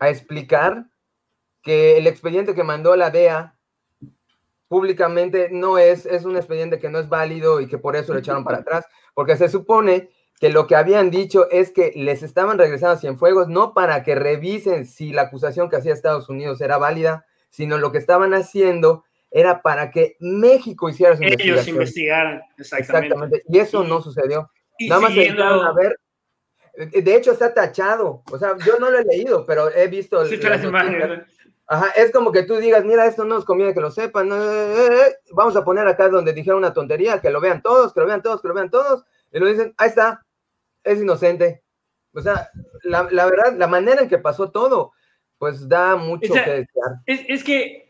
[0.00, 0.86] a explicar
[1.66, 3.56] que el expediente que mandó la DEA
[4.68, 8.20] públicamente no es, es un expediente que no es válido y que por eso lo
[8.20, 10.08] echaron para atrás, porque se supone
[10.38, 14.14] que lo que habían dicho es que les estaban regresando a Cienfuegos no para que
[14.14, 19.02] revisen si la acusación que hacía Estados Unidos era válida, sino lo que estaban haciendo
[19.32, 23.42] era para que México hiciera su Ellos investigaran, exactamente.
[23.48, 24.52] Y eso no sucedió.
[24.78, 25.42] Nada más siguiendo...
[25.42, 25.98] a ver.
[26.76, 28.22] De hecho, está tachado.
[28.30, 30.24] O sea, yo no lo he leído, pero he visto.
[30.26, 31.35] Sí, las imágenes.
[31.68, 35.16] Ajá, es como que tú digas, mira, esto no nos conviene que lo sepan, eh,
[35.32, 38.22] vamos a poner acá donde dijeron una tontería, que lo vean todos, que lo vean
[38.22, 40.24] todos, que lo vean todos, y lo dicen, ahí está,
[40.84, 41.64] es inocente.
[42.12, 42.50] O sea,
[42.84, 44.92] la, verdad, la manera en que pasó todo,
[45.38, 46.66] pues da mucho que desear.
[47.04, 47.88] Es, que,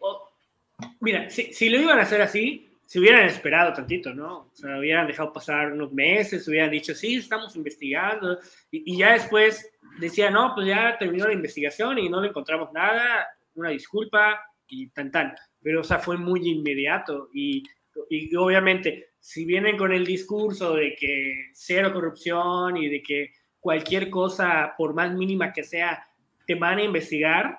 [1.01, 4.49] mira, si, si, lo iban a hacer así, se hubieran esperado tantito, ¿no?
[4.53, 8.39] O sea, hubieran dejado pasar unos meses, hubieran dicho, sí, estamos investigando,
[8.71, 12.73] y, y ya después decían, no, pues ya terminó la investigación y no le encontramos
[12.73, 15.35] nada, una disculpa y tan tan.
[15.63, 17.63] Pero, o sea, fue muy inmediato y,
[18.09, 24.11] y obviamente, si vienen con el discurso de que cero corrupción y de que cualquier
[24.11, 26.07] cosa, por más mínima que sea,
[26.47, 27.59] te van a investigar,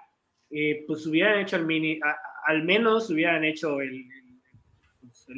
[0.50, 2.00] eh, pues hubieran hecho al, mini,
[2.46, 4.06] al menos hubieran hecho el,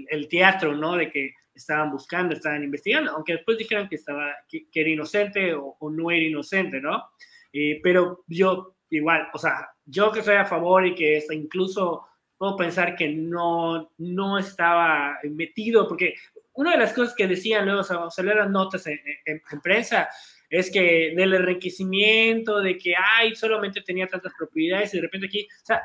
[0.10, 0.96] el, teatro, ¿no?
[0.96, 5.76] De que estaban buscando, estaban investigando, aunque después dijeran que, estaba, que, era inocente o,
[5.90, 7.04] no era inocente, ¿no?
[7.52, 12.06] Eh, pero yo igual, o sea, yo que estoy a favor y que incluso
[12.38, 16.16] puedo pensar que no, no estaba metido, porque
[16.54, 20.10] una de las cosas que decían luego, o sea, las notas en, prensa,
[20.50, 25.46] es que del enriquecimiento, de que, ay, solamente tenía tantas propiedades y de repente aquí,
[25.46, 25.82] o sea,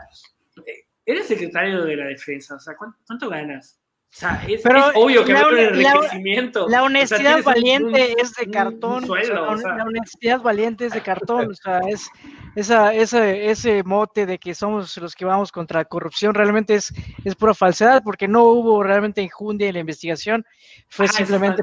[1.04, 3.80] eres secretario de la defensa, o sea, ¿cuánto ganas?
[4.14, 6.68] O sea, es, Pero obvio que la, enriquecimiento.
[6.68, 9.04] La, honestidad valiente es de cartón.
[9.08, 11.50] La honestidad valiente es de cartón.
[11.50, 12.08] O sea, es
[12.54, 16.92] esa, ese mote de que somos los que vamos contra la corrupción realmente es,
[17.24, 20.44] es pura falsedad porque no hubo realmente injundia en la investigación.
[20.88, 21.62] Fue ah, simplemente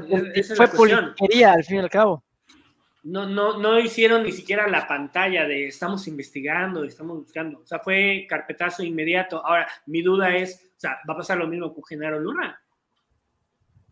[0.54, 2.22] fue politiquería al fin y al cabo.
[3.04, 7.60] No, no, no hicieron ni siquiera la pantalla de estamos investigando, estamos buscando.
[7.60, 9.44] O sea, fue carpetazo inmediato.
[9.44, 12.60] Ahora, mi duda es o sea, va a pasar lo mismo con Genaro Luna.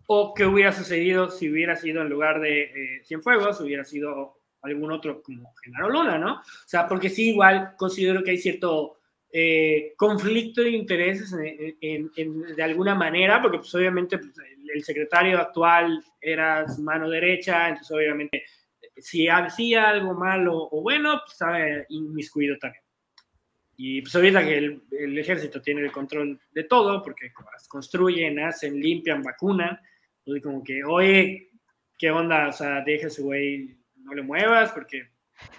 [0.08, 4.92] ¿O qué hubiera sucedido si hubiera sido en lugar de eh, Cienfuegos, hubiera sido algún
[4.92, 6.34] otro como Genaro Luna, ¿no?
[6.34, 9.00] O sea, porque sí, igual considero que hay cierto
[9.32, 14.32] eh, conflicto de intereses de alguna manera, porque pues obviamente pues,
[14.74, 18.44] el, secretario actual era su mano derecha, entonces obviamente
[18.96, 21.58] si hacía algo malo o bueno, pues estaba
[21.88, 22.82] inmiscuido también.
[23.76, 27.32] Y pues ahorita que el, ejército tiene el control de todo, porque
[27.68, 29.78] construyen, hacen, limpian, vacunan,
[30.24, 31.50] pues como que, oye,
[31.96, 32.48] ¿qué onda?
[32.48, 33.79] O sea, deja ese güey,
[34.10, 35.08] no le muevas, porque...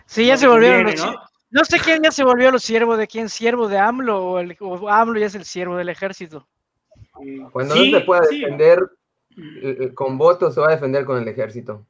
[0.06, 1.16] Sí, ya se volvieron ¿no?
[1.50, 1.66] ¿no?
[1.66, 4.56] sé quién ya se volvió los siervos de quién, siervo de AMLO, o, el,
[4.90, 6.48] AMLO ya es el siervo del ejército.
[7.52, 8.80] Cuando no se pueda defender
[9.38, 11.86] eh, eh, con votos, se va a defender con el ejército.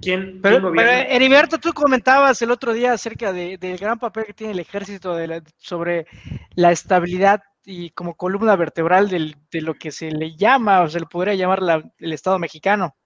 [0.00, 4.60] ¿Quién, pero, Heriberto, tú comentabas el otro día acerca del gran papel que tiene el
[4.60, 5.14] ejército
[5.58, 6.06] sobre
[6.54, 11.06] la estabilidad y como columna vertebral de lo que se le llama o se le
[11.06, 12.96] podría llamar el Estado mexicano.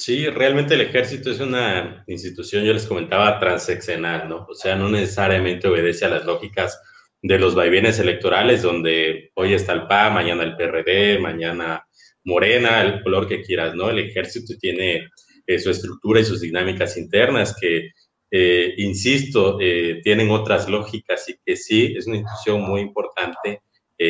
[0.00, 4.46] Sí, realmente el ejército es una institución, yo les comentaba, transeccional, ¿no?
[4.48, 6.80] O sea, no necesariamente obedece a las lógicas
[7.20, 11.86] de los vaivenes electorales, donde hoy está el PA, mañana el PRD, mañana
[12.24, 13.90] Morena, el color que quieras, ¿no?
[13.90, 15.06] El ejército tiene
[15.46, 17.90] eh, su estructura y sus dinámicas internas que,
[18.30, 23.60] eh, insisto, eh, tienen otras lógicas y que sí, es una institución muy importante,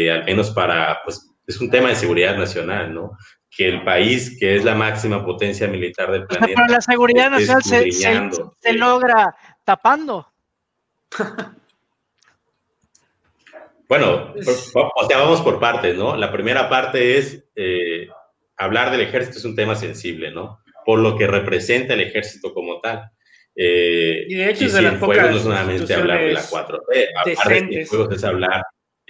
[0.08, 3.10] al menos para, pues, es un tema de seguridad nacional, ¿no?
[3.56, 6.52] Que el país, que es la máxima potencia militar del planeta.
[6.54, 9.34] Pero la seguridad nacional se, se, logra
[9.64, 10.26] tapando.
[13.88, 16.14] Bueno, o sea, vamos por partes, ¿no?
[16.14, 17.42] La primera parte es
[18.56, 20.60] hablar del ejército es un tema sensible, ¿no?
[20.84, 23.10] por lo que representa el ejército como tal.
[23.54, 27.08] Eh, y de hecho, es de las pocas no es solamente hablar de la 4T,
[27.38, 28.62] hablar de es hablar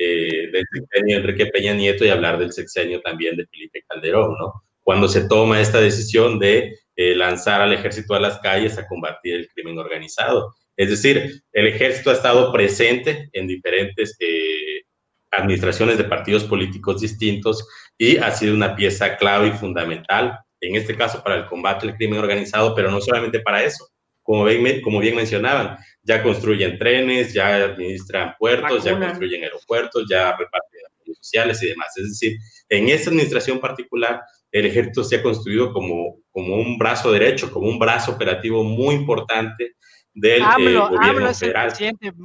[0.03, 4.35] eh, del sexenio de Enrique Peña Nieto y hablar del sexenio también de Felipe Calderón,
[4.39, 4.63] ¿no?
[4.81, 9.35] Cuando se toma esta decisión de eh, lanzar al ejército a las calles a combatir
[9.35, 10.55] el crimen organizado.
[10.75, 14.85] Es decir, el ejército ha estado presente en diferentes eh,
[15.33, 20.97] administraciones de partidos políticos distintos y ha sido una pieza clave y fundamental, en este
[20.97, 23.87] caso para el combate al crimen organizado, pero no solamente para eso.
[24.23, 30.37] Como bien, como bien mencionaban, ya construyen trenes, ya administran puertos, ya construyen aeropuertos, ya
[30.37, 30.81] reparten
[31.15, 31.97] sociales y demás.
[31.97, 32.39] Es decir,
[32.69, 34.23] en esta administración particular,
[34.53, 38.95] el ejército se ha construido como, como un brazo derecho, como un brazo operativo muy
[38.95, 39.77] importante
[40.13, 41.73] del eh, gobierno federal.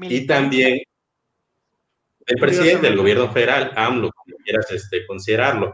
[0.04, 0.80] Y también
[2.26, 5.74] el presidente del gobierno federal, AMLO, como quieras este, considerarlo.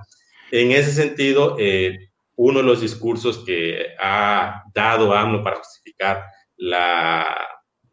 [0.52, 6.26] En ese sentido, eh, uno de los discursos que ha dado AMLO para justificar
[6.58, 7.26] la,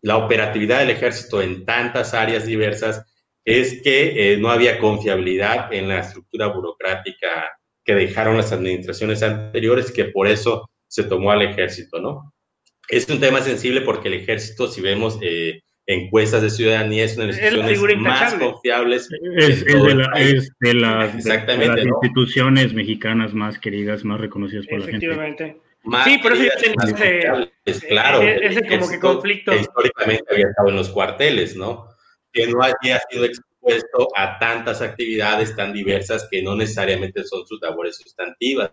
[0.03, 3.05] la operatividad del ejército en tantas áreas diversas
[3.45, 7.51] es que eh, no había confiabilidad en la estructura burocrática
[7.85, 12.35] que dejaron las administraciones anteriores, que por eso se tomó al ejército, ¿no?
[12.89, 17.27] Es un tema sensible porque el ejército, si vemos eh, encuestas de ciudadanía, es una
[17.27, 19.09] de las instituciones más confiables.
[19.37, 25.07] Es, de, las, instituciones mexicanas más queridas, más reconocidas por la gente.
[25.07, 25.57] Efectivamente.
[26.05, 26.35] Sí, pero
[27.65, 28.23] es claro.
[28.23, 29.55] Ese, como que conflicto.
[29.55, 31.89] históricamente había estado en los cuarteles, ¿no?
[32.33, 37.61] Que no haya sido expuesto a tantas actividades tan diversas que no necesariamente son sus
[37.61, 38.73] labores sustantivas.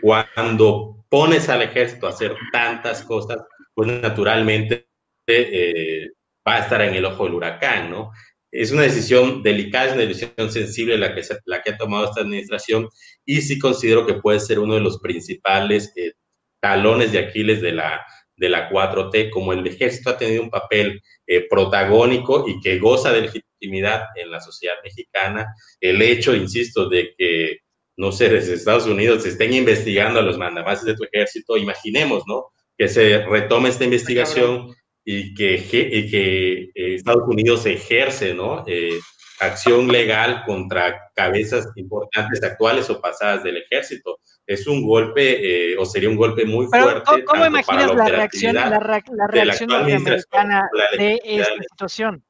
[0.00, 3.38] Cuando pones al ejército a hacer tantas cosas,
[3.74, 4.88] pues naturalmente
[5.26, 6.08] eh,
[6.46, 8.10] va a estar en el ojo del huracán, ¿no?
[8.50, 12.22] Es una decisión delicada, es una decisión sensible la que, la que ha tomado esta
[12.22, 12.88] administración
[13.26, 16.12] y sí considero que puede ser uno de los principales eh,
[16.60, 18.04] talones de Aquiles de la,
[18.36, 23.12] de la 4T, como el ejército ha tenido un papel eh, protagónico y que goza
[23.12, 27.58] de legitimidad en la sociedad mexicana, el hecho, insisto, de que,
[27.96, 32.22] no sé, desde Estados Unidos se estén investigando a los mandamases de tu ejército, imaginemos,
[32.26, 32.46] ¿no?
[32.76, 34.72] Que se retome esta investigación
[35.04, 38.64] y que, que eh, Estados Unidos ejerce, ¿no?
[38.66, 38.98] Eh,
[39.40, 44.18] acción legal contra cabezas importantes actuales o pasadas del ejército.
[44.46, 47.24] Es un golpe, eh, o sería un golpe muy fuerte.
[47.24, 52.24] ¿Cómo, imaginas la, reacción, la, reacción norteamericana de esta situación?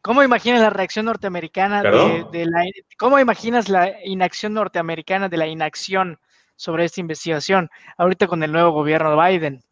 [0.00, 2.64] ¿Cómo imaginas la reacción norteamericana de, la...
[2.96, 6.18] ¿Cómo imaginas la inacción norteamericana de la inacción
[6.54, 9.62] sobre esta investigación ahorita con el nuevo gobierno de Biden?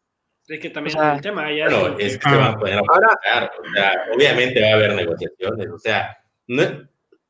[0.47, 1.51] Es que también es el tema.
[1.51, 4.93] Ya bueno, es que se va a poder Ahora, o sea, obviamente va a haber
[4.93, 5.67] negociaciones.
[5.69, 6.15] O sea,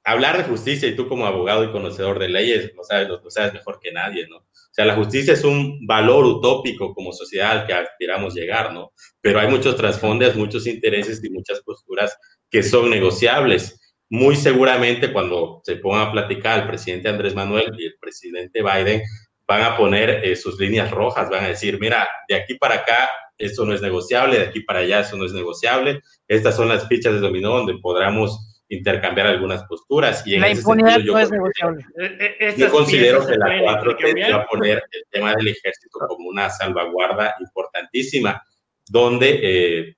[0.03, 3.53] hablar de justicia y tú como abogado y conocedor de leyes lo sabes, lo, sabes
[3.53, 4.37] mejor que nadie, ¿no?
[4.37, 8.91] O sea, la justicia es un valor utópico como sociedad al que aspiramos llegar, ¿no?
[9.21, 12.17] Pero hay muchos trasfondos, muchos intereses y muchas posturas
[12.49, 13.79] que son negociables.
[14.09, 19.01] Muy seguramente cuando se pongan a platicar el presidente Andrés Manuel y el presidente Biden,
[19.47, 23.09] van a poner eh, sus líneas rojas, van a decir, mira, de aquí para acá
[23.37, 26.87] esto no es negociable, de aquí para allá eso no es negociable, estas son las
[26.87, 30.25] fichas de dominó donde podamos intercambiar algunas posturas.
[30.25, 31.85] Y en la impunidad no es negociable.
[31.99, 33.97] Eh, eh, yo considero que la 4
[34.31, 38.41] va a poner el tema del ejército como una salvaguarda importantísima,
[38.87, 39.95] donde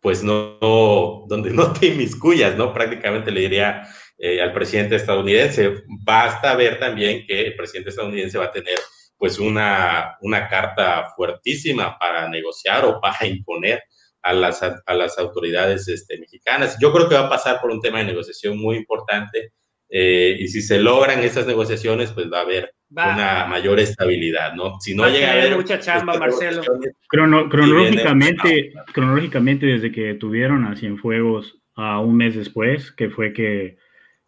[0.00, 2.72] pues no, donde no te inmiscuyas, ¿no?
[2.72, 3.86] Prácticamente le diría
[4.18, 5.82] eh, al presidente estadounidense.
[6.02, 8.78] Basta ver también que el presidente estadounidense va a tener
[9.16, 13.82] pues una, una carta fuertísima para negociar o para imponer
[14.22, 16.76] a las, a las autoridades este, mexicanas.
[16.80, 19.52] Yo creo que va a pasar por un tema de negociación muy importante
[19.92, 24.80] eh, y si se logran esas negociaciones, pues va a haber una mayor estabilidad, ¿no?
[24.80, 26.62] Si no llega a haber mucha chamba, Marcelo.
[27.08, 33.78] cronológicamente, cronológicamente, desde que tuvieron a Cienfuegos a un mes después, que fue que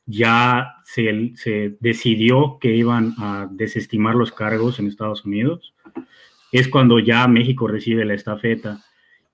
[0.05, 5.75] ya se, se, decidió que iban a desestimar los cargos en Estados Unidos.
[6.51, 8.81] Es cuando ya México recibe la estafeta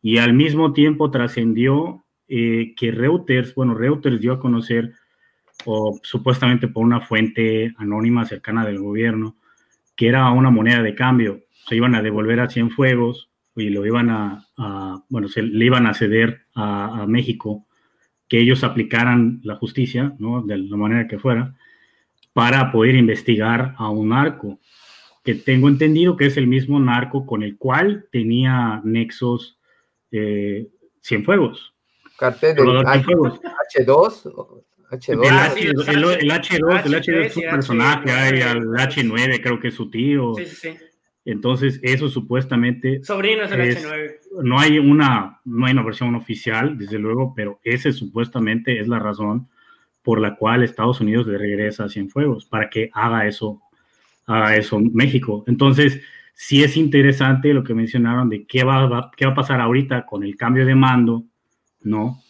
[0.03, 4.93] y al mismo tiempo trascendió eh, que Reuters, bueno, Reuters dio a conocer,
[5.65, 9.37] o supuestamente por una fuente anónima cercana del gobierno,
[9.97, 11.45] que era una moneda de cambio.
[11.67, 14.47] Se iban a devolver a Cienfuegos y lo iban a,
[15.09, 17.67] bueno, se le iban a ceder a, a México
[18.29, 20.43] que ellos aplicaran la justicia, ¿no?
[20.43, 21.57] de la manera que fuera,
[22.33, 24.61] para poder investigar a un narco,
[25.25, 29.58] que tengo entendido que es el mismo narco con el cual tenía nexos
[30.11, 30.69] eh,
[31.03, 31.75] Cienfuegos.
[32.19, 33.41] Cartel del H2,
[33.71, 34.63] H2.
[34.91, 40.35] El, H2, el H2 es su personaje, hay al H9, creo que es su tío.
[40.37, 40.77] Sí, sí.
[41.25, 43.05] Entonces, eso supuestamente.
[43.05, 44.17] Sobrinos del H9.
[44.43, 48.99] No hay, una, no hay una versión oficial, desde luego, pero ese supuestamente es la
[48.99, 49.49] razón
[50.03, 53.61] por la cual Estados Unidos le regresa a Cienfuegos, para que haga eso,
[54.25, 55.45] haga eso México.
[55.47, 56.01] Entonces,
[56.41, 60.23] sí es interesante lo que mencionaron de qué va, qué va a pasar ahorita con
[60.23, 61.25] el cambio de mando,
[61.81, 62.23] ¿no?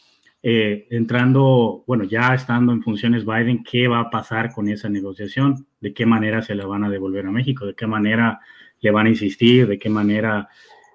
[0.42, 5.66] Eh, entrando, bueno, ya estando en funciones Biden, ¿qué va a pasar con esa negociación?
[5.78, 7.66] ¿De qué manera se la van a devolver a México?
[7.66, 8.40] ¿De qué manera
[8.80, 9.68] le van a insistir?
[9.68, 10.48] ¿De qué manera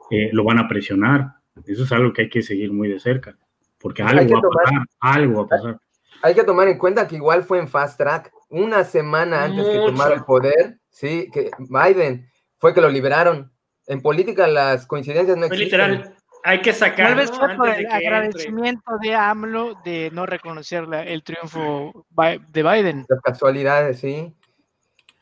[0.09, 1.36] eh, lo van a presionar?
[1.68, 3.38] Eso es algo que hay que seguir muy de cerca,
[3.80, 5.80] porque algo va a pasar, algo va a pasar.
[6.24, 9.78] Hay que tomar en cuenta que igual fue en fast track, una semana antes que
[9.78, 12.32] tomara el poder, sí, que Biden
[12.64, 13.51] fue que lo liberaron.
[13.88, 15.66] En política las coincidencias no existen.
[15.66, 17.07] Literal, hay que sacar.
[17.07, 23.05] Tal vez fue por el agradecimiento de AMLO de no reconocer el triunfo de Biden.
[23.09, 24.34] Las casualidades, sí.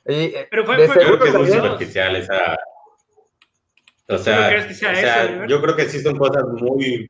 [0.06, 2.56] Eh, Pero fue, fue creo que es muy superficial esa.
[4.08, 7.10] O sea, o sea yo creo que sí son cosas muy,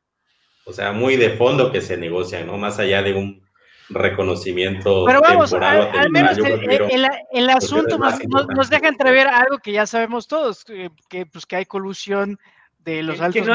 [0.64, 2.56] o sea, muy de fondo que se negocian, ¿no?
[2.56, 3.46] Más allá de un
[3.88, 10.26] reconocimiento Pero vamos, temporal al, menos el, asunto nos, deja entrever algo que ya sabemos
[10.26, 12.38] todos, que, pues que hay colusión
[12.78, 13.54] de los altos no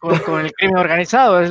[0.00, 1.42] con, el crimen organizado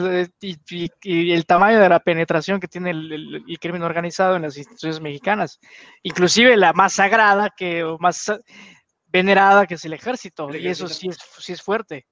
[0.42, 5.60] y, el tamaño de la penetración que tiene el, crimen organizado en las instituciones mexicanas,
[6.04, 8.32] inclusive la más sagrada que o más
[9.08, 12.06] venerada que es el ejército, y eso sí es, sí es fuerte.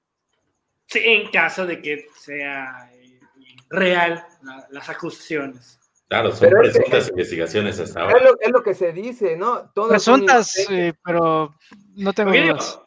[0.86, 2.90] Sí, en caso de que sea
[3.68, 4.26] real
[4.70, 5.80] las acusaciones.
[6.08, 8.18] Claro, son presuntas investigaciones hasta ahora.
[8.40, 9.72] Es lo, que se dice, ¿no?
[9.88, 10.52] presuntas,
[11.04, 11.54] pero
[11.96, 12.80] no tengo dudas.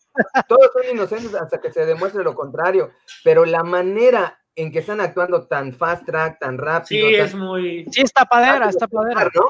[0.47, 2.91] Todos son inocentes hasta que se demuestre lo contrario,
[3.23, 7.07] pero la manera en que están actuando tan fast track, tan rápido.
[7.07, 7.85] Sí, es muy.
[7.91, 9.29] Sí, está padera, está padera.
[9.33, 9.49] ¿no?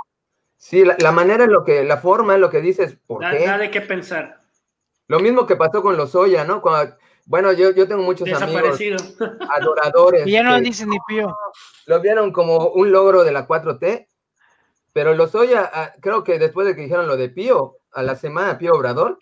[0.58, 3.46] Sí, la, manera en lo que, la forma en lo que dices, ¿por qué?
[3.46, 4.40] Nada de qué pensar.
[5.08, 6.62] Lo mismo que pasó con los Oya, ¿no?
[6.62, 6.96] Cuando
[7.30, 8.80] bueno, yo, yo tengo muchos amigos
[9.56, 10.26] adoradores.
[10.26, 11.38] Y ya no dicen ni pío.
[11.86, 14.08] Lo vieron como un logro de la 4T,
[14.94, 18.16] pero los Oya, ah, creo que después de que dijeron lo de Pío, a la
[18.16, 19.20] semana Pío Obrador.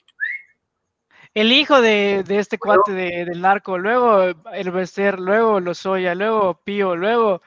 [1.33, 4.21] El hijo de, este cuate del narco, luego
[4.53, 7.41] el Bester, luego los Oya, luego Pío, luego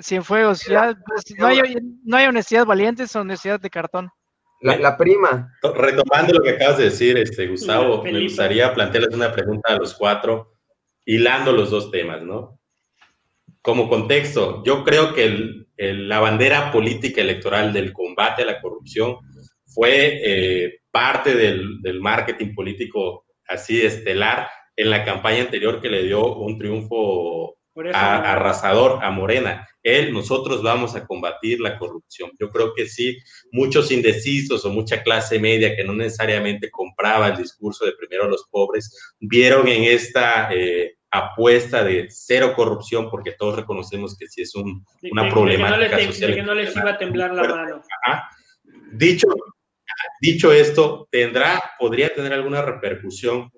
[0.00, 0.64] Cienfuegos.
[0.66, 4.12] Ya, pues, no, hay, no hay honestidad valiente, es honestidad de cartón.
[4.60, 5.52] La, prima.
[5.62, 9.94] Retomando lo que acabas de decir, este, Gustavo, me gustaría plantearles una pregunta a los
[9.94, 10.54] cuatro,
[11.04, 12.58] hilando los dos temas, ¿no?
[13.60, 19.16] Como contexto, yo creo que la bandera política electoral del combate a la corrupción
[19.66, 26.04] fue eh, parte del, del, marketing político así estelar en la campaña anterior que le
[26.04, 27.55] dio un triunfo
[27.92, 29.68] arrasador a Morena.
[29.82, 32.30] Él, nosotros vamos a combatir la corrupción.
[32.40, 33.18] Yo creo que sí,
[33.52, 38.46] muchos indecisos o mucha clase media que no necesariamente compraba el discurso de primero los
[38.50, 44.54] pobres, vieron en esta eh, apuesta de cero corrupción, porque todos reconocemos que sí es
[44.54, 46.34] un, una problemática social.
[46.34, 47.82] que no les iba a temblar la mano.
[48.92, 49.28] Dicho,
[50.20, 53.50] dicho esto, tendrá, podría tener alguna repercusión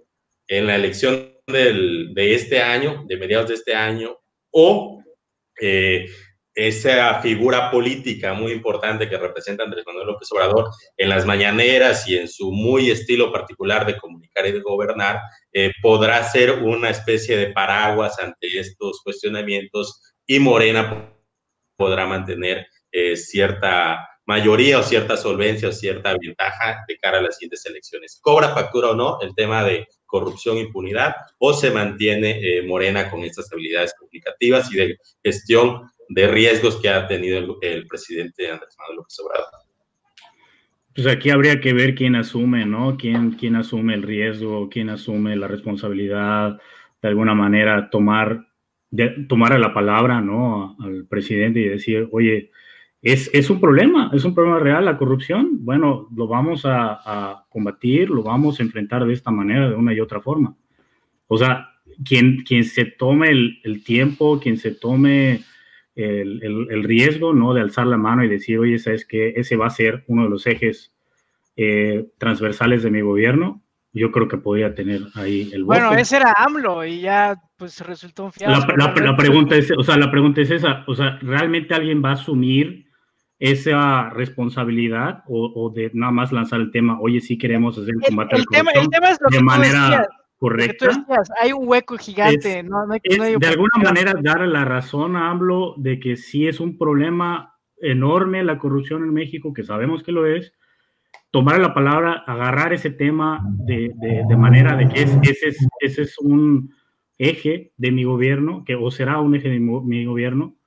[0.47, 4.17] en la elección de este año, de mediados de este año,
[4.51, 5.03] o
[5.61, 6.07] eh,
[6.55, 12.19] esa figura política muy importante que representa Andrés Manuel López Obrador en las mañaneras y
[12.19, 15.21] en su muy estilo particular de comunicar y de gobernar,
[15.53, 21.15] eh, podrá ser una especie de paraguas ante estos cuestionamientos y Morena
[21.77, 27.37] podrá mantener eh, cierta mayoría o cierta solvencia o cierta ventaja de cara a las
[27.37, 28.19] siguientes elecciones.
[28.21, 33.23] ¿Cobra factura o no el tema de corrupción, impunidad, o se mantiene eh, Morena con
[33.23, 38.97] estas habilidades comunicativas y de gestión de riesgos que ha tenido el, presidente Andrés Manuel
[38.97, 39.47] López Obrador.
[40.95, 42.97] Pues aquí habría que ver quién asume, ¿no?
[42.97, 46.59] ¿Quién, quién asume el riesgo, quién asume la responsabilidad,
[47.01, 48.49] de alguna manera tomar,
[49.29, 50.77] tomar a la palabra, ¿no?
[50.81, 52.51] Al presidente y decir, oye,
[53.01, 55.65] es, un problema, es un problema real la corrupción.
[55.65, 60.01] Bueno, lo vamos a, combatir, lo vamos a enfrentar de esta manera, de una y
[60.01, 60.57] otra forma.
[61.29, 61.71] O sea,
[62.05, 65.45] quien, quien se tome el, tiempo, quien se tome
[65.95, 67.55] el, riesgo, ¿no?
[67.55, 70.31] De alzar la mano y decir, oye, ¿sabes que Ese va a ser uno de
[70.31, 70.93] los ejes
[71.57, 73.63] eh, transversales de mi gobierno.
[73.93, 78.27] Yo creo que podría tener ahí el Bueno, ese era AMLO y ya pues resultó
[78.27, 78.73] un fiasco.
[78.77, 82.11] La, la, pregunta es, o sea, la pregunta es esa, o sea, ¿realmente alguien va
[82.11, 82.88] a asumir
[83.39, 88.37] esa responsabilidad o, de nada más lanzar el tema, oye, sí queremos hacer el combate
[88.37, 90.09] el, tema, el tema es lo de manera
[90.39, 90.89] correcta.
[91.41, 92.63] hay un hueco gigante.
[92.65, 97.55] no, de alguna manera dar la razón a AMLO de que sí es un problema
[97.81, 100.53] enorme la corrupción en México, que sabemos que lo es,
[101.31, 106.19] tomar la palabra, agarrar ese tema de, de, manera de que ese, es, ese es
[106.19, 106.75] un
[107.19, 110.58] eje de mi gobierno, que o será un eje de mi, mi gobierno,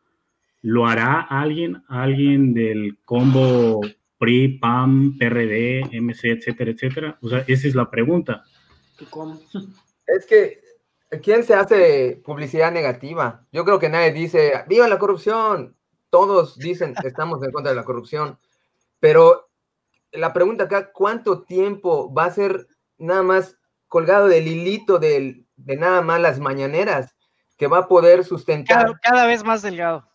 [0.62, 3.82] ¿Lo hará alguien, alguien del combo
[4.18, 7.18] PRI, PAM, PRD, MC, etcétera, etcétera?
[7.22, 8.44] O sea, esa es la pregunta.
[10.08, 10.62] Es que,
[11.24, 13.46] ¿quién se hace publicidad negativa?
[13.54, 15.78] Yo creo que nadie dice, viva la corrupción.
[16.10, 18.38] Todos dicen, estamos en contra de la corrupción.
[19.00, 19.50] Pero
[20.12, 23.58] la pregunta acá, ¿cuánto tiempo va a ser nada más
[23.88, 27.16] colgado del hilito de nada más las mañaneras
[27.58, 29.00] que va a poder sustentar?
[29.02, 30.11] Cada, vez más delgado.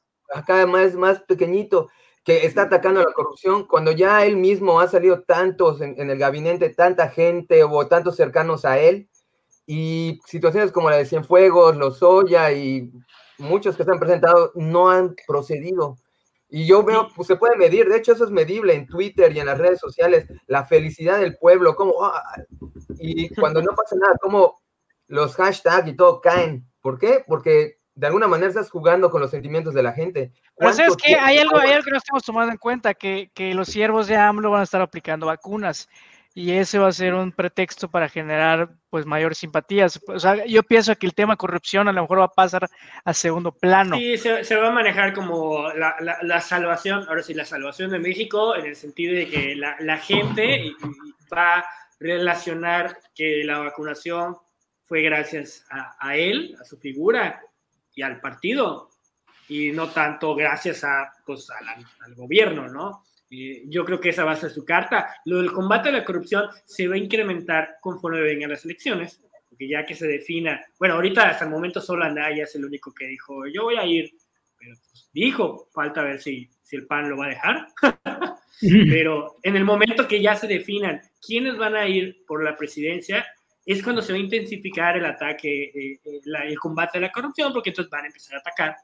[0.46, 1.88] Cada vez más pequeñito
[2.24, 6.18] que está atacando a la corrupción, cuando ya él mismo ha salido tantos en, el
[6.18, 9.08] gabinete, tanta gente o tantos cercanos a él,
[9.64, 12.90] y situaciones como la de Cienfuegos, Lozoya y
[13.38, 15.96] muchos que se han presentado no han procedido.
[16.48, 19.40] Y yo veo, pues se puede medir, de hecho eso es medible en Twitter y
[19.40, 22.22] en las redes sociales, la felicidad del pueblo, como, ah,
[22.98, 24.60] y cuando no pasa nada, como
[25.08, 26.66] los hashtags y todo caen.
[26.80, 27.24] ¿Por qué?
[27.26, 30.30] Porque de alguna manera estás jugando con los sentimientos de la gente.
[30.56, 33.54] Pero sabes que hay algo, hay algo que no estamos tomando en cuenta, que, que,
[33.54, 35.88] los siervos de AMLO van a estar aplicando vacunas
[36.34, 39.98] y ese va a ser un pretexto para generar pues mayores simpatías.
[40.06, 42.68] O sea, yo pienso que el tema corrupción a lo mejor va a pasar
[43.02, 43.96] a segundo plano.
[43.96, 48.54] Sí, se, va a manejar como la, la, salvación, ahora sí, la salvación de México,
[48.54, 50.74] en el sentido de que la, la gente
[51.32, 51.66] va a
[51.98, 54.36] relacionar que la vacunación
[54.84, 57.40] fue gracias a, a él, a su figura,
[57.96, 58.90] y al partido,
[59.48, 63.02] y no tanto gracias a, pues, al, gobierno, ¿no?
[63.28, 65.16] yo creo que esa va a ser su carta.
[65.24, 69.68] Lo del combate a la corrupción se va a incrementar conforme vengan las elecciones, porque
[69.68, 73.06] ya que se defina, bueno, ahorita hasta el momento solo Anaya es el único que
[73.06, 74.12] dijo, yo voy a ir,
[74.56, 77.66] pero pues, dijo, falta ver si, si el PAN lo va a dejar.
[78.60, 83.26] pero en el momento que ya se definan quiénes van a ir por la presidencia,
[83.66, 87.52] es cuando se va a intensificar el ataque, eh, eh, el combate a la corrupción,
[87.52, 88.76] porque entonces van a empezar a atacar,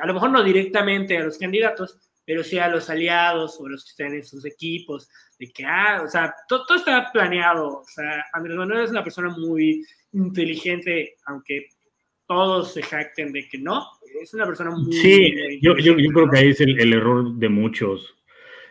[0.00, 3.82] a lo mejor no directamente a los candidatos, pero sí a los aliados o los
[3.82, 8.24] que estén en sus equipos, de que, ah, o sea, todo, está planeado, o sea,
[8.32, 11.66] Andrés Manuel es una persona muy inteligente, aunque
[12.28, 13.84] todos se jacten de que no,
[14.22, 14.92] es una persona muy...
[14.92, 18.14] Sí, yo, yo, yo, creo que ahí es el, el error de muchos,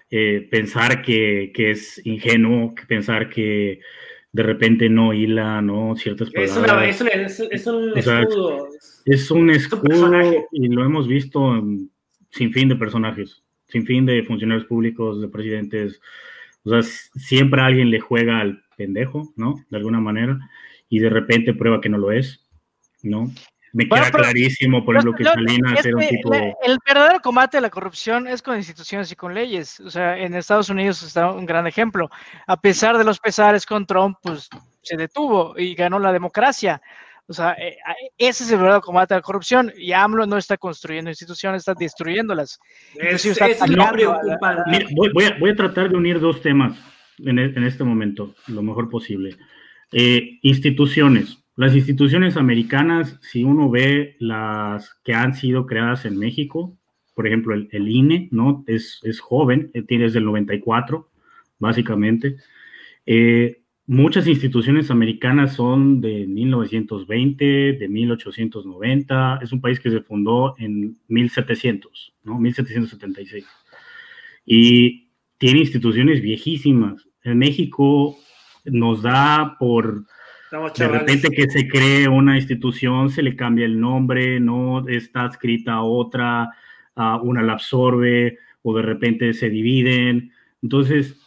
[0.10, 3.82] eh, pensar que, que es ingenuo, pensar que
[4.32, 5.96] de repente no hila, ¿no?
[5.96, 7.02] Ciertas palabras.
[7.02, 8.68] Es, es, un escudo.
[9.06, 11.64] Es un escudo y lo hemos visto
[12.30, 16.00] sin fin de personajes, sin fin de funcionarios públicos, de presidentes.
[16.64, 19.56] O sea, siempre alguien le juega al pendejo, ¿no?
[19.70, 20.40] De alguna manera,
[20.90, 22.48] y de repente prueba que no lo es,
[23.02, 23.32] ¿no?
[23.74, 26.34] Me queda clarísimo, por ejemplo, que Salinas era un tipo...
[26.34, 29.80] el verdadero combate a la corrupción es con instituciones y con leyes.
[29.82, 32.10] O sea, en Estados Unidos está un gran ejemplo.
[32.48, 34.50] A pesar de los pesares con Trump, pues
[34.82, 36.82] se detuvo y ganó la democracia.
[37.28, 37.78] O sea, eh,
[38.18, 39.72] ese es el verdadero combate a la corrupción.
[39.78, 42.60] Y AMLO no está construyendo instituciones, está destruyéndolas.
[42.96, 43.92] Es, está es Mira,
[44.96, 46.76] voy, a, voy, a, tratar de unir dos temas
[47.20, 49.38] en, e, en este momento, lo mejor posible.
[49.92, 51.38] Eh, instituciones.
[51.60, 56.78] Las instituciones americanas, si uno ve las que han sido creadas en México,
[57.14, 58.64] por ejemplo, el, INE, ¿no?
[58.66, 61.10] Es, es joven, eh, tiene desde el 94,
[61.58, 62.38] básicamente.
[63.06, 69.40] Eh, muchas instituciones americanas son de 1920, de 1890.
[69.42, 72.40] Es un país que se fundó en 1700, ¿no?
[72.40, 73.46] 1776.
[74.46, 77.06] Y tiene instituciones viejísimas.
[77.22, 78.18] En México
[78.64, 80.06] nos da por
[80.52, 85.74] de repente que se cree una institución, se le cambia el nombre, no está escrita
[85.74, 86.50] a otra,
[86.96, 90.32] una la absorbe o de repente se dividen.
[90.62, 91.18] Entonces,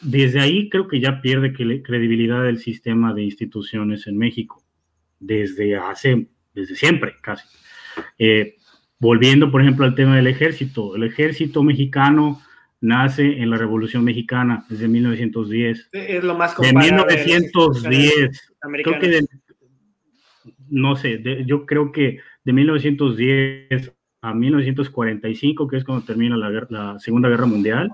[0.00, 4.62] desde ahí creo que ya pierde credibilidad el sistema de instituciones en México,
[5.20, 7.46] desde hace, desde siempre casi.
[8.18, 8.56] Eh,
[8.98, 12.42] volviendo, por ejemplo, al tema del ejército, el ejército mexicano
[12.84, 15.88] nace en la Revolución Mexicana, desde 1910.
[15.92, 18.54] Es lo más De 1910.
[18.82, 19.20] Creo que
[20.68, 26.98] no sé, yo creo que de 1910 a 1945, que es cuando termina la, la,
[26.98, 27.90] Segunda Guerra Mundial,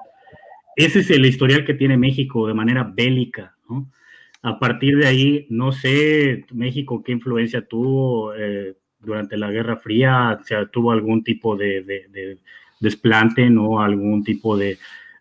[0.77, 3.91] ese es el historial que tiene México de manera bélica, ¿no?
[4.43, 10.39] A partir de ahí, no sé, México qué influencia tuvo eh, durante la Guerra Fría,
[10.41, 12.39] o sea, tuvo algún tipo de, de
[12.81, 13.81] desplante, ¿no?
[13.81, 14.79] Algún tipo de,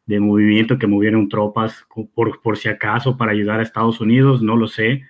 [0.10, 1.86] de movimiento que movieron tropas
[2.16, 5.04] por, por, si acaso para ayudar a Estados Unidos, no lo sé.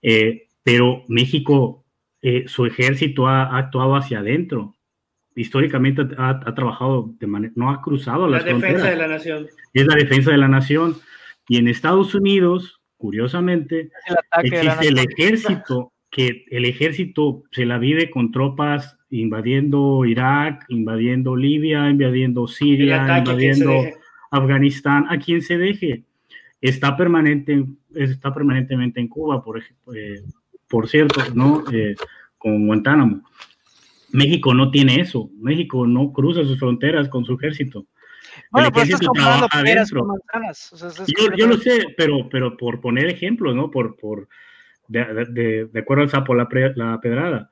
[0.00, 1.84] Eh, pero México,
[2.22, 4.76] eh, su ejército ha, actuado hacia adentro.
[5.34, 9.46] Históricamente ha, trabajado de manera, no ha cruzado la defensa de la nación.
[9.74, 10.96] Es la defensa de la nación.
[11.46, 13.90] Y en Estados Unidos, curiosamente,
[14.42, 21.90] existe el ejército, que el ejército se la vive con tropas invadiendo Irak, invadiendo Libia,
[21.90, 23.72] invadiendo Siria, invadiendo
[24.30, 26.04] Afganistán, a quien se deje.
[26.60, 30.22] Está, permanente, está permanentemente en Cuba, por, eh,
[30.68, 31.64] por cierto, ¿no?
[31.72, 31.96] Eh,
[32.38, 33.22] con Guantánamo.
[34.12, 35.30] México no tiene eso.
[35.40, 37.86] México no cruza sus fronteras con su ejército.
[38.50, 40.06] Bueno, estás comparando adentro.
[41.36, 43.70] yo, lo sé, pero, pero por poner ejemplos, ¿no?
[43.70, 44.28] Por, por,
[44.88, 47.50] de, de, acuerdo al sapo, la, la pedrada.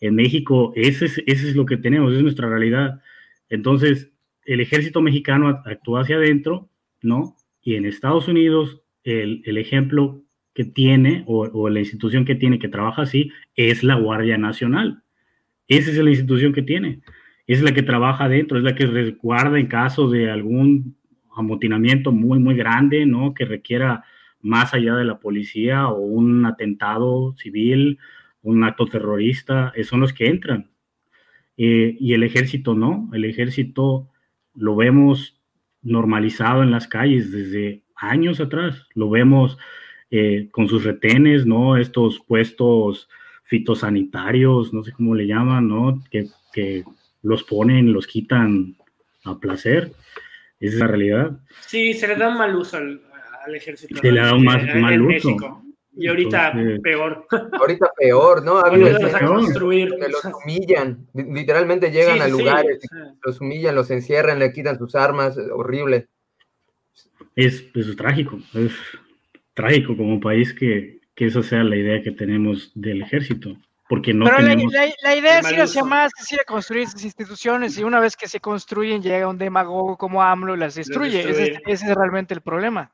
[0.00, 3.00] En México, ese es, lo que tenemos, es nuestra realidad.
[3.48, 4.10] Entonces,
[4.44, 6.68] el ejército mexicano actúa hacia adentro,
[7.02, 7.36] ¿no?
[7.62, 10.22] Y en Estados Unidos, el, el ejemplo
[10.54, 15.02] que tiene, o, o, la institución que tiene que trabaja así, es la Guardia Nacional.
[15.66, 17.00] Esa es la institución que tiene.
[17.46, 20.96] Es la que trabaja adentro, es la que resguarda en caso de algún
[21.38, 23.34] amotinamiento muy, muy grande, ¿no?
[23.34, 24.04] Que requiera
[24.40, 27.98] más allá de la policía o un atentado civil,
[28.48, 30.70] un acto terrorista, son los que entran.
[31.56, 34.08] Eh, y el ejército no, el ejército
[34.54, 35.40] lo vemos
[35.82, 39.58] normalizado en las calles desde años atrás, lo vemos
[40.10, 41.76] eh, con sus retenes, ¿no?
[41.76, 43.08] Estos puestos
[43.44, 46.02] fitosanitarios, no sé cómo le llaman, ¿no?
[46.10, 46.84] Que, que
[47.22, 48.76] los ponen, los quitan
[49.24, 49.92] a placer.
[50.60, 51.40] Esa es la realidad.
[51.66, 53.00] Sí, se le da mal uso al,
[53.54, 53.96] ejército.
[54.00, 55.62] Se le da un más, mal uso.
[56.00, 57.26] Y ahorita peor.
[57.60, 58.58] Ahorita peor, ¿no?
[58.58, 58.70] A
[59.26, 59.90] construir.
[59.98, 62.80] los humillan, literalmente llegan a lugares,
[63.22, 66.06] los humillan, los encierran, le quitan sus armas, horrible.
[67.34, 68.72] Es, es trágico, es
[69.54, 73.56] trágico como país que, que esa sea la idea que tenemos del ejército.
[73.88, 77.78] Porque no Pero la, idea es ir hacia más, es ir a construir esas instituciones
[77.78, 81.28] y una vez que se construyen llega un demagogo como AMLO y las destruye.
[81.28, 82.92] ese, es realmente el problema.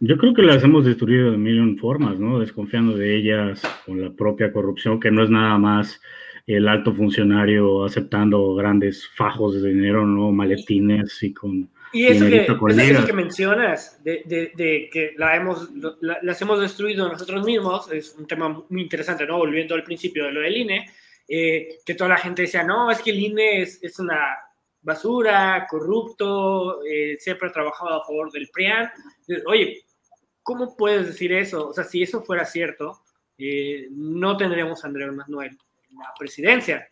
[0.00, 2.38] Yo creo que las hemos destruido de mil formas, ¿no?
[2.38, 6.00] Desconfiando de ellas con la propia corrupción, que no es nada más
[6.46, 10.32] el alto funcionario aceptando grandes fajos de dinero, ¿no?
[10.32, 11.70] Maletines y con...
[11.92, 14.22] Y eso que, eso que mencionas, de,
[14.54, 15.70] de, que la hemos,
[16.00, 19.38] las hemos destruido nosotros mismos, es un tema muy interesante, ¿no?
[19.38, 20.90] Volviendo al principio de lo del INE,
[21.26, 24.18] eh, que toda la gente decía, no, es que el INE es, es una
[24.80, 28.90] basura, corrupto, eh, siempre ha trabajado a favor del PRIAN.
[29.46, 29.84] Oye,
[30.42, 31.68] ¿cómo puedes decir eso?
[31.68, 33.02] O sea, si eso fuera cierto,
[33.36, 35.56] eh, no tendríamos a Andrés Manuel
[35.90, 36.88] en la presidencia.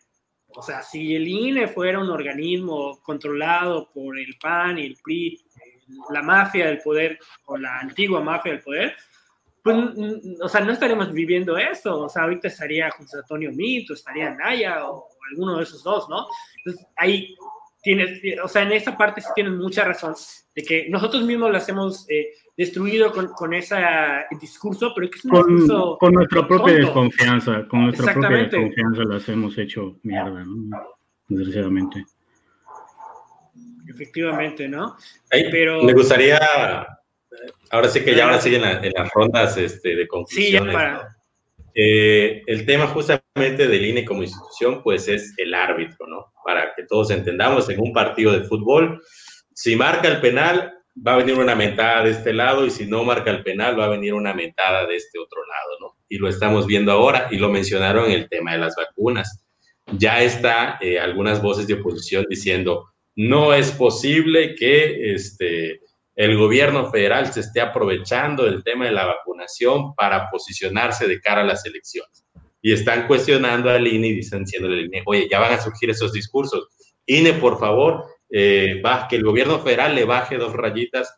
[0.49, 5.43] O sea, si el INE fuera un organismo controlado por el PAN y el PRI,
[6.09, 8.95] la mafia del poder o la antigua mafia del poder,
[9.63, 9.75] pues,
[10.41, 12.03] o sea, no estaríamos viviendo eso.
[12.03, 16.25] O sea, ahorita estaría José Antonio Mito, estaría Naya o, alguno de esos dos, ¿no?
[16.57, 17.35] Entonces, ahí
[17.87, 20.13] tienes, o sea, en esa parte sí tienes mucha razón,
[20.53, 23.77] de que nosotros mismos las hemos eh, destruido con, con ese
[24.41, 29.03] discurso, pero que es un con, discurso con nuestra propia desconfianza, con nuestra propia desconfianza
[29.05, 30.85] las hemos hecho mierda, ¿no?
[31.29, 32.05] Desgraciadamente.
[33.87, 34.97] Efectivamente, ¿no?
[35.29, 35.81] pero...
[35.81, 36.39] Me gustaría,
[37.71, 40.45] ahora sí que ya ahora siguen en, las rondas este, de conclusiones.
[40.45, 41.17] Sí, ya para...
[41.73, 46.33] Eh, el tema justamente del INE como institución, pues es el árbitro, ¿no?
[46.43, 49.01] Para que todos entendamos, en un partido de fútbol,
[49.53, 50.73] si marca el penal,
[51.05, 53.85] va a venir una mentada de este lado y si no marca el penal, va
[53.85, 55.97] a venir una mentada de este otro lado, ¿no?
[56.09, 59.45] Y lo estamos viendo ahora y lo mencionaron en el tema de las vacunas.
[59.93, 65.81] Ya está eh, algunas voces de oposición diciendo, no es posible que este,
[66.15, 71.41] el gobierno federal se esté aprovechando del tema de la vacunación para posicionarse de cara
[71.41, 72.26] a las elecciones.
[72.67, 74.43] Y están cuestionando al INE y dicen,
[75.05, 76.67] oye, ya van a surgir esos discursos.
[77.05, 81.17] INE, por favor, eh, que el gobierno federal le baje dos rayitas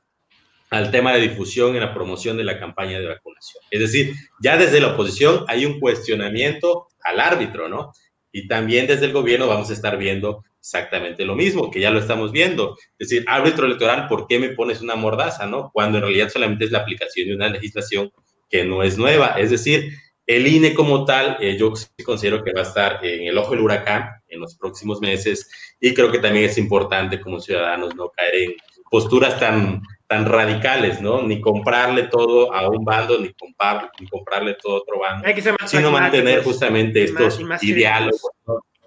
[0.70, 3.64] al tema de difusión y la promoción de la campaña de vacunación.
[3.72, 7.94] Es decir, ya desde la oposición hay un cuestionamiento al árbitro, ¿no?
[8.32, 11.98] Y también desde el gobierno vamos a estar viendo exactamente lo mismo, que ya lo
[11.98, 12.78] estamos viendo.
[13.00, 15.72] Es decir, árbitro electoral, ¿por qué me pones una mordaza, no?
[15.74, 18.12] Cuando en realidad solamente es la aplicación de una legislación
[18.52, 19.30] que no es nueva.
[19.40, 19.94] Es decir,
[20.30, 21.74] el INE como tal, eh, yo
[22.06, 25.50] considero que va a estar en el ojo del huracán en los próximos meses
[25.82, 28.54] y creo que también es importante como ciudadanos no caer en
[28.92, 31.24] posturas tan, tan radicales, ¿no?
[31.24, 35.28] Ni comprarle todo a un bando, ni, comprar, ni comprarle todo a otro bando,
[35.66, 38.32] sino mantener justamente estos diálogos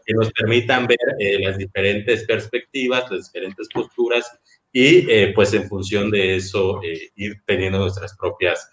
[0.06, 4.30] que nos permitan ver eh, las diferentes perspectivas, las diferentes posturas
[4.70, 8.70] y eh, pues en función de eso eh, ir teniendo nuestras propias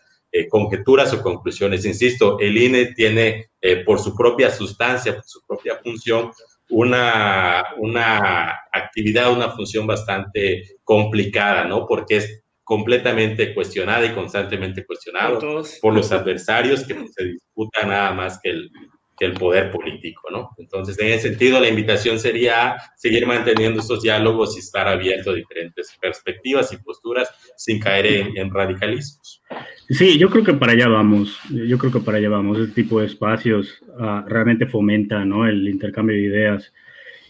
[0.49, 1.85] conjeturas o conclusiones.
[1.85, 3.51] Insisto, el INE tiene
[3.85, 6.31] por su propia sustancia, por su propia función,
[6.69, 11.87] una, una actividad, una función bastante complicada, ¿no?
[11.87, 18.39] Porque es completamente cuestionada y constantemente cuestionado por los adversarios que se disputan nada más
[18.41, 18.69] que el
[19.19, 20.51] que el poder político, ¿no?
[20.57, 25.35] Entonces, en ese sentido, la invitación sería seguir manteniendo estos diálogos y estar abierto a
[25.35, 29.43] diferentes perspectivas y posturas sin caer en, radicalismos.
[29.89, 33.01] Sí, yo creo que para allá vamos, yo creo que para allá vamos, este tipo
[33.01, 35.45] de espacios uh, realmente fomenta, ¿no?
[35.45, 36.73] El intercambio de ideas.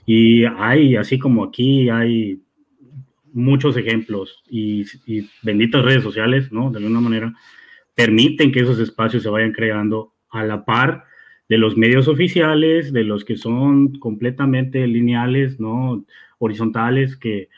[0.05, 2.39] Y hay, así como aquí, hay
[3.33, 6.69] muchos ejemplos y, y benditas redes sociales, ¿no?
[6.69, 7.33] De alguna manera,
[7.95, 11.08] permiten que esos espacios se vayan creando a la par
[11.49, 16.05] de los medios oficiales, de los que son completamente lineales, ¿no?
[16.37, 17.49] Horizontales, que,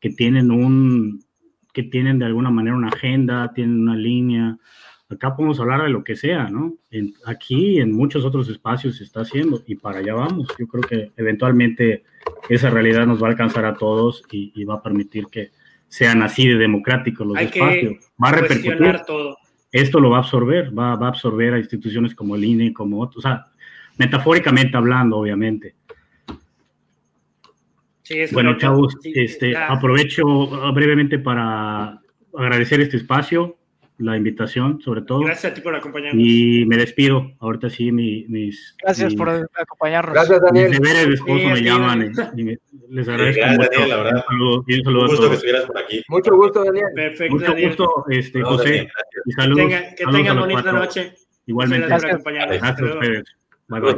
[0.00, 1.24] que tienen un,
[1.72, 4.58] que tienen de alguna manera una agenda, tienen una línea.
[5.08, 6.74] Acá podemos hablar de lo que sea, ¿no?
[6.90, 10.48] En, aquí en muchos otros espacios se está haciendo y para allá vamos.
[10.58, 12.02] Yo creo que eventualmente
[12.48, 15.52] esa realidad nos va a alcanzar a todos y, va a permitir que
[15.86, 17.94] sean así de democráticos los espacios.
[18.22, 19.02] va a repercutir.
[19.06, 19.36] todo
[19.80, 23.00] esto lo va a absorber, va, va, a absorber a instituciones como el INE, como
[23.00, 23.46] otros, o sea,
[23.96, 25.74] metafóricamente hablando, obviamente.
[28.32, 30.24] bueno, chavos, este, aprovecho
[30.72, 32.00] brevemente para
[32.36, 33.56] agradecer este espacio,
[33.98, 35.20] la invitación, sobre todo.
[35.20, 36.22] Gracias a ti por acompañarnos.
[36.22, 37.32] Y me despido.
[37.40, 38.76] Ahorita sí, mis.
[38.82, 40.14] Gracias por acompañarnos.
[40.14, 40.70] Gracias, Daniel.
[40.70, 42.12] Mis deberes de esposo me llaman.
[42.36, 43.70] Y, les agradezco gracias, mucho.
[43.70, 44.14] Daniel, la verdad.
[44.16, 46.02] Un saludo, un saludo un gusto que estuvieras por aquí.
[46.08, 46.86] Mucho gusto, Daniel.
[46.94, 47.34] Perfecto.
[47.34, 47.68] Mucho Daniel.
[47.68, 48.64] gusto, este, no, José.
[48.64, 48.88] Daniel,
[49.24, 49.56] y saludos.
[49.56, 51.14] Que, tenga, que tengan bonita noche.
[51.46, 51.86] Igualmente.
[51.86, 52.58] Gracias por acompañarnos.
[52.58, 53.24] Gracias a ustedes.
[53.68, 53.96] Bye, bye.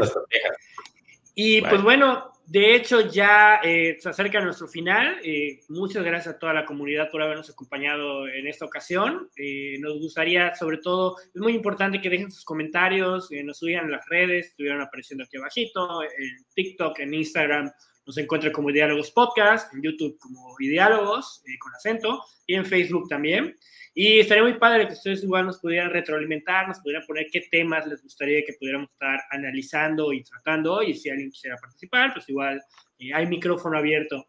[1.35, 5.19] Y pues bueno, de hecho, ya eh, se acerca nuestro final.
[5.23, 9.29] Eh, muchas gracias a toda la comunidad por habernos acompañado en esta ocasión.
[9.37, 13.93] Eh, nos gustaría, sobre todo, es muy importante que dejen sus comentarios, nos subieran en
[13.93, 17.71] las redes, estuvieron apareciendo aquí abajito, en TikTok, en Instagram.
[18.07, 23.59] Nos encuentran como Diálogos Podcast, en YouTube como Diálogos con acento y en Facebook también.
[24.01, 27.85] Y estaría muy padre que ustedes igual nos pudieran retroalimentar, nos pudieran poner qué temas
[27.85, 30.85] les gustaría que pudiéramos estar analizando y tratando.
[30.85, 32.63] Y si alguien quisiera participar, pues igual
[33.01, 34.25] eh, hay micrófono abierto.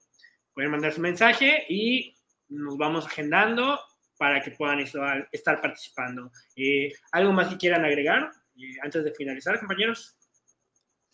[0.55, 2.15] Pueden mandar su mensaje y
[2.47, 3.79] nos vamos agendando
[4.17, 6.31] para que puedan estar participando.
[6.55, 10.17] Eh, ¿Algo más que quieran agregar eh, antes de finalizar, compañeros?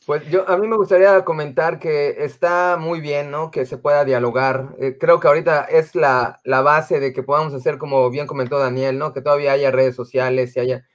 [0.05, 3.49] Pues yo, a mí me gustaría comentar que está muy bien, ¿no?
[3.49, 4.75] Que se pueda dialogar.
[4.77, 8.59] Eh, creo que ahorita es la, la, base de que podamos hacer, como bien comentó
[8.59, 9.13] Daniel, ¿no?
[9.13, 10.87] Que todavía haya redes sociales y haya...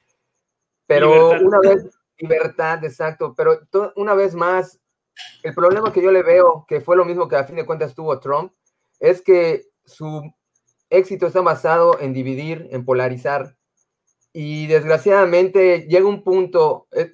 [0.87, 1.89] Pero una vez,
[2.21, 3.61] libertad, exacto, pero
[3.97, 4.81] una vez más,
[5.43, 7.95] el problema que yo le veo, que fue lo mismo que a fin de cuentas
[7.95, 8.53] tuvo Trump,
[8.99, 10.23] es que su
[10.89, 13.57] éxito está basado en dividir, en polarizar.
[14.33, 17.11] Y desgraciadamente llega un punto, eh,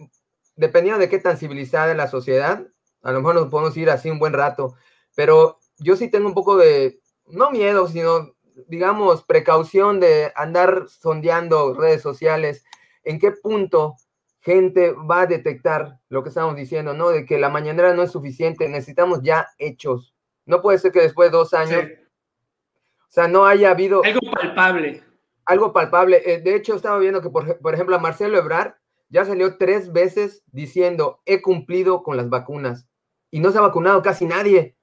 [0.56, 2.66] dependiendo de qué tan civilizada es la sociedad,
[3.02, 4.74] a lo mejor nos podemos ir así un buen rato,
[5.14, 8.34] pero yo sí tengo un poco de, no miedo, sino,
[8.66, 12.64] digamos, precaución de andar sondeando redes sociales,
[13.04, 13.96] en qué punto
[14.40, 17.10] gente va a detectar lo que estamos diciendo, ¿no?
[17.10, 20.14] De que la mañanera no es suficiente, necesitamos ya hechos.
[20.44, 24.02] No puede ser que después de dos años, o sea, no haya habido...
[24.04, 25.02] Algo palpable.
[25.44, 26.22] Algo palpable.
[26.24, 28.74] Eh, de hecho, estaba viendo que, por, por ejemplo, a Marcelo Ebrard
[29.16, 32.86] ya salió tres veces diciendo, he cumplido con las vacunas
[33.30, 34.76] y no se ha vacunado casi nadie.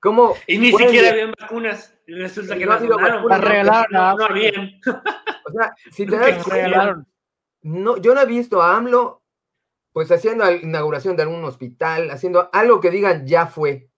[0.00, 0.34] ¿Cómo?
[0.46, 1.94] Y ni siquiera habían vacunas.
[2.06, 3.86] Resulta que no las vacunas, regalaron.
[3.90, 4.80] No, habían.
[5.44, 7.06] O sea, si te das regalaron.
[7.60, 9.22] No, yo no he visto a AMLO
[9.92, 13.90] pues haciendo la inauguración de algún hospital, haciendo algo que digan ya fue.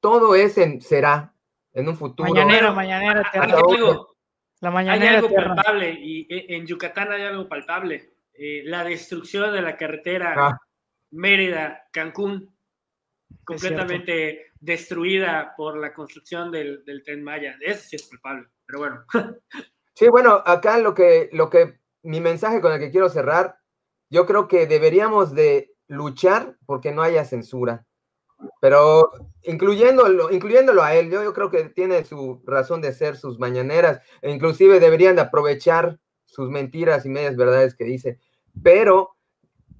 [0.00, 1.34] Todo es en será
[1.72, 2.28] en un futuro.
[2.28, 3.22] Mañanero, mañanero.
[4.58, 8.12] La mañanera hay algo palpable y e, en Yucatán hay algo palpable.
[8.42, 10.58] Eh, la destrucción de la carretera ah.
[11.10, 12.50] Mérida, Cancún,
[13.44, 17.58] completamente destruida por la construcción del, del tren Maya.
[17.60, 19.04] Eso sí es culpable, pero bueno.
[19.94, 23.58] Sí, bueno, acá lo que, lo que, mi mensaje con el que quiero cerrar,
[24.08, 27.84] yo creo que deberíamos de luchar porque no haya censura.
[28.62, 29.10] Pero
[29.42, 34.00] incluyéndolo, incluyéndolo a él, yo, yo creo que tiene su razón de ser, sus mañaneras,
[34.22, 38.18] e inclusive deberían de aprovechar sus mentiras y medias verdades que dice.
[38.62, 39.16] Pero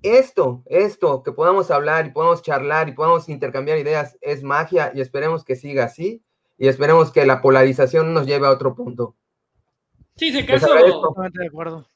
[0.02, 5.00] esto, esto, que podamos hablar y podamos charlar y podamos intercambiar ideas es magia y
[5.00, 6.22] esperemos que siga así
[6.56, 9.16] y esperemos que la polarización nos lleve a otro punto.
[10.16, 10.74] Sí, se caso.
[10.74, 11.88] de acuerdo.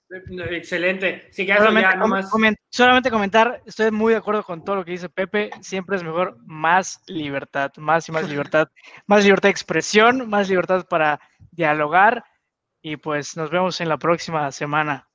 [0.51, 1.29] Excelente.
[1.31, 5.51] Sí, solamente, solamente comentar, estoy muy de acuerdo con todo lo que dice Pepe.
[5.61, 8.69] Siempre es mejor más libertad, más y más libertad,
[9.07, 11.21] más libertad de expresión, más libertad para
[11.51, 12.25] dialogar.
[12.81, 15.09] Y pues nos vemos en la próxima semana.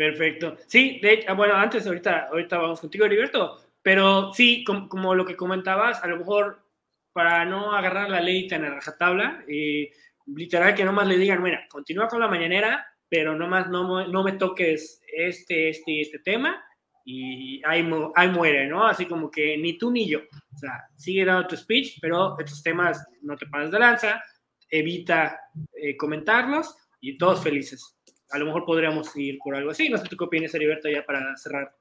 [0.00, 0.56] Perfecto.
[0.66, 5.26] Sí, de hecho, ah, bueno, antes, ahorita, ahorita vamos contigo, Heriberto, pero sí, como, lo
[5.26, 6.64] que comentabas, a lo mejor
[7.12, 9.90] para no agarrar la ley tan a rajatabla, eh,
[10.24, 14.32] literal que nomás le digan, mira, continúa con la mañanera, pero nomás no, no me
[14.32, 16.64] toques este, este este tema,
[17.04, 18.86] y ahí, ahí muere, ¿no?
[18.86, 20.20] Así como que ni tú ni yo.
[20.20, 24.22] O sea, sigue dando tu speech, pero estos temas no te pases de lanza,
[24.70, 25.38] evita
[25.74, 27.99] eh, comentarlos y todos felices.
[28.30, 29.88] A lo mejor podríamos ir por algo así.
[29.88, 31.72] No sé tú qué opinas, Heriberto, ya para cerrar.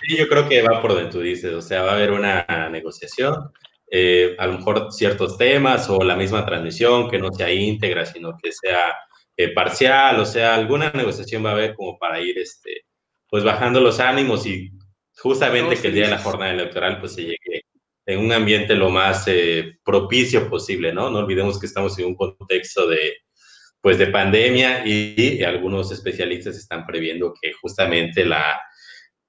[0.00, 2.44] Sí, yo creo que va por donde tú dices, o sea, va a haber una
[2.70, 3.50] negociación,
[3.90, 8.36] eh, a lo mejor ciertos temas o la misma transmisión que no sea íntegra, sino
[8.36, 8.94] que sea
[9.36, 12.84] eh, parcial, o sea, alguna negociación va a haber como para ir, este,
[13.28, 14.70] pues bajando los ánimos y
[15.16, 17.62] justamente que el día de la jornada electoral pues se llegue
[18.06, 21.10] en un ambiente lo más eh, propicio posible, ¿no?
[21.10, 23.23] No olvidemos que estamos en un contexto de,
[23.84, 28.58] pues, de pandemia y, algunos especialistas están previendo que justamente la,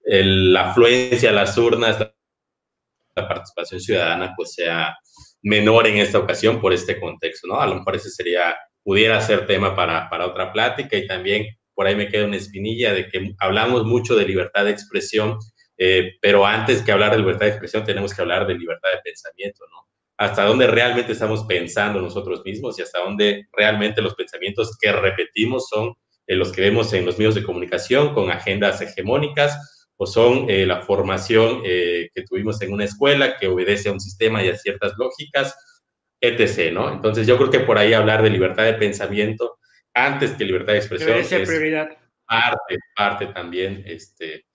[0.03, 4.95] la afluencia a las urnas, la participación ciudadana, pues sea
[5.43, 7.59] menor en esta ocasión por este contexto, ¿no?
[7.59, 11.87] A lo mejor ese sería, pudiera ser tema para, para otra plática y también por
[11.87, 15.37] ahí me queda una espinilla de que hablamos mucho de libertad de expresión
[15.77, 19.01] eh, pero antes que hablar de libertad de expresión, tenemos que hablar de libertad de
[19.03, 19.84] pensamiento, ¿no?
[20.17, 25.67] Hasta dónde realmente estamos pensando nosotros mismos y hasta dónde realmente los pensamientos que repetimos
[25.67, 25.93] son
[26.27, 30.65] eh, los que vemos en los medios de comunicación con agendas hegemónicas o son eh,
[30.65, 34.93] la formación que tuvimos en una escuela que obedece a un sistema y a ciertas
[34.97, 35.55] lógicas,
[36.19, 36.91] etc., ¿no?
[36.91, 39.57] Entonces yo creo que por ahí hablar de libertad de pensamiento
[39.95, 41.97] antes que libertad de expresión es prioridad.
[42.27, 44.45] parte, parte también, este,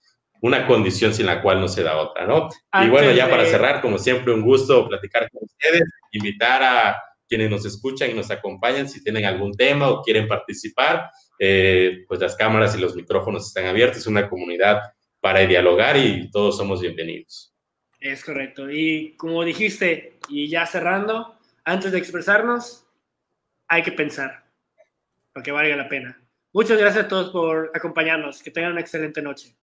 [0.41, 2.49] una condición sin la cual no se da otra, ¿no?
[2.83, 7.49] y bueno, ya para cerrar, como siempre, un gusto platicar con ustedes, invitar a quienes
[7.49, 12.35] nos escuchan y nos acompañan, si tienen algún tema o quieren participar, eh, pues las
[12.35, 14.81] cámaras y los micrófonos están abiertos, es una comunidad
[15.21, 17.55] para dialogar y todos somos bienvenidos.
[17.99, 18.69] Es correcto.
[18.69, 22.85] Y como dijiste, y ya cerrando, antes de expresarnos,
[23.67, 24.43] hay que pensar,
[25.31, 26.19] para que valga la pena.
[26.51, 28.41] Muchas gracias a todos por acompañarnos.
[28.43, 29.55] Que tengan una excelente noche.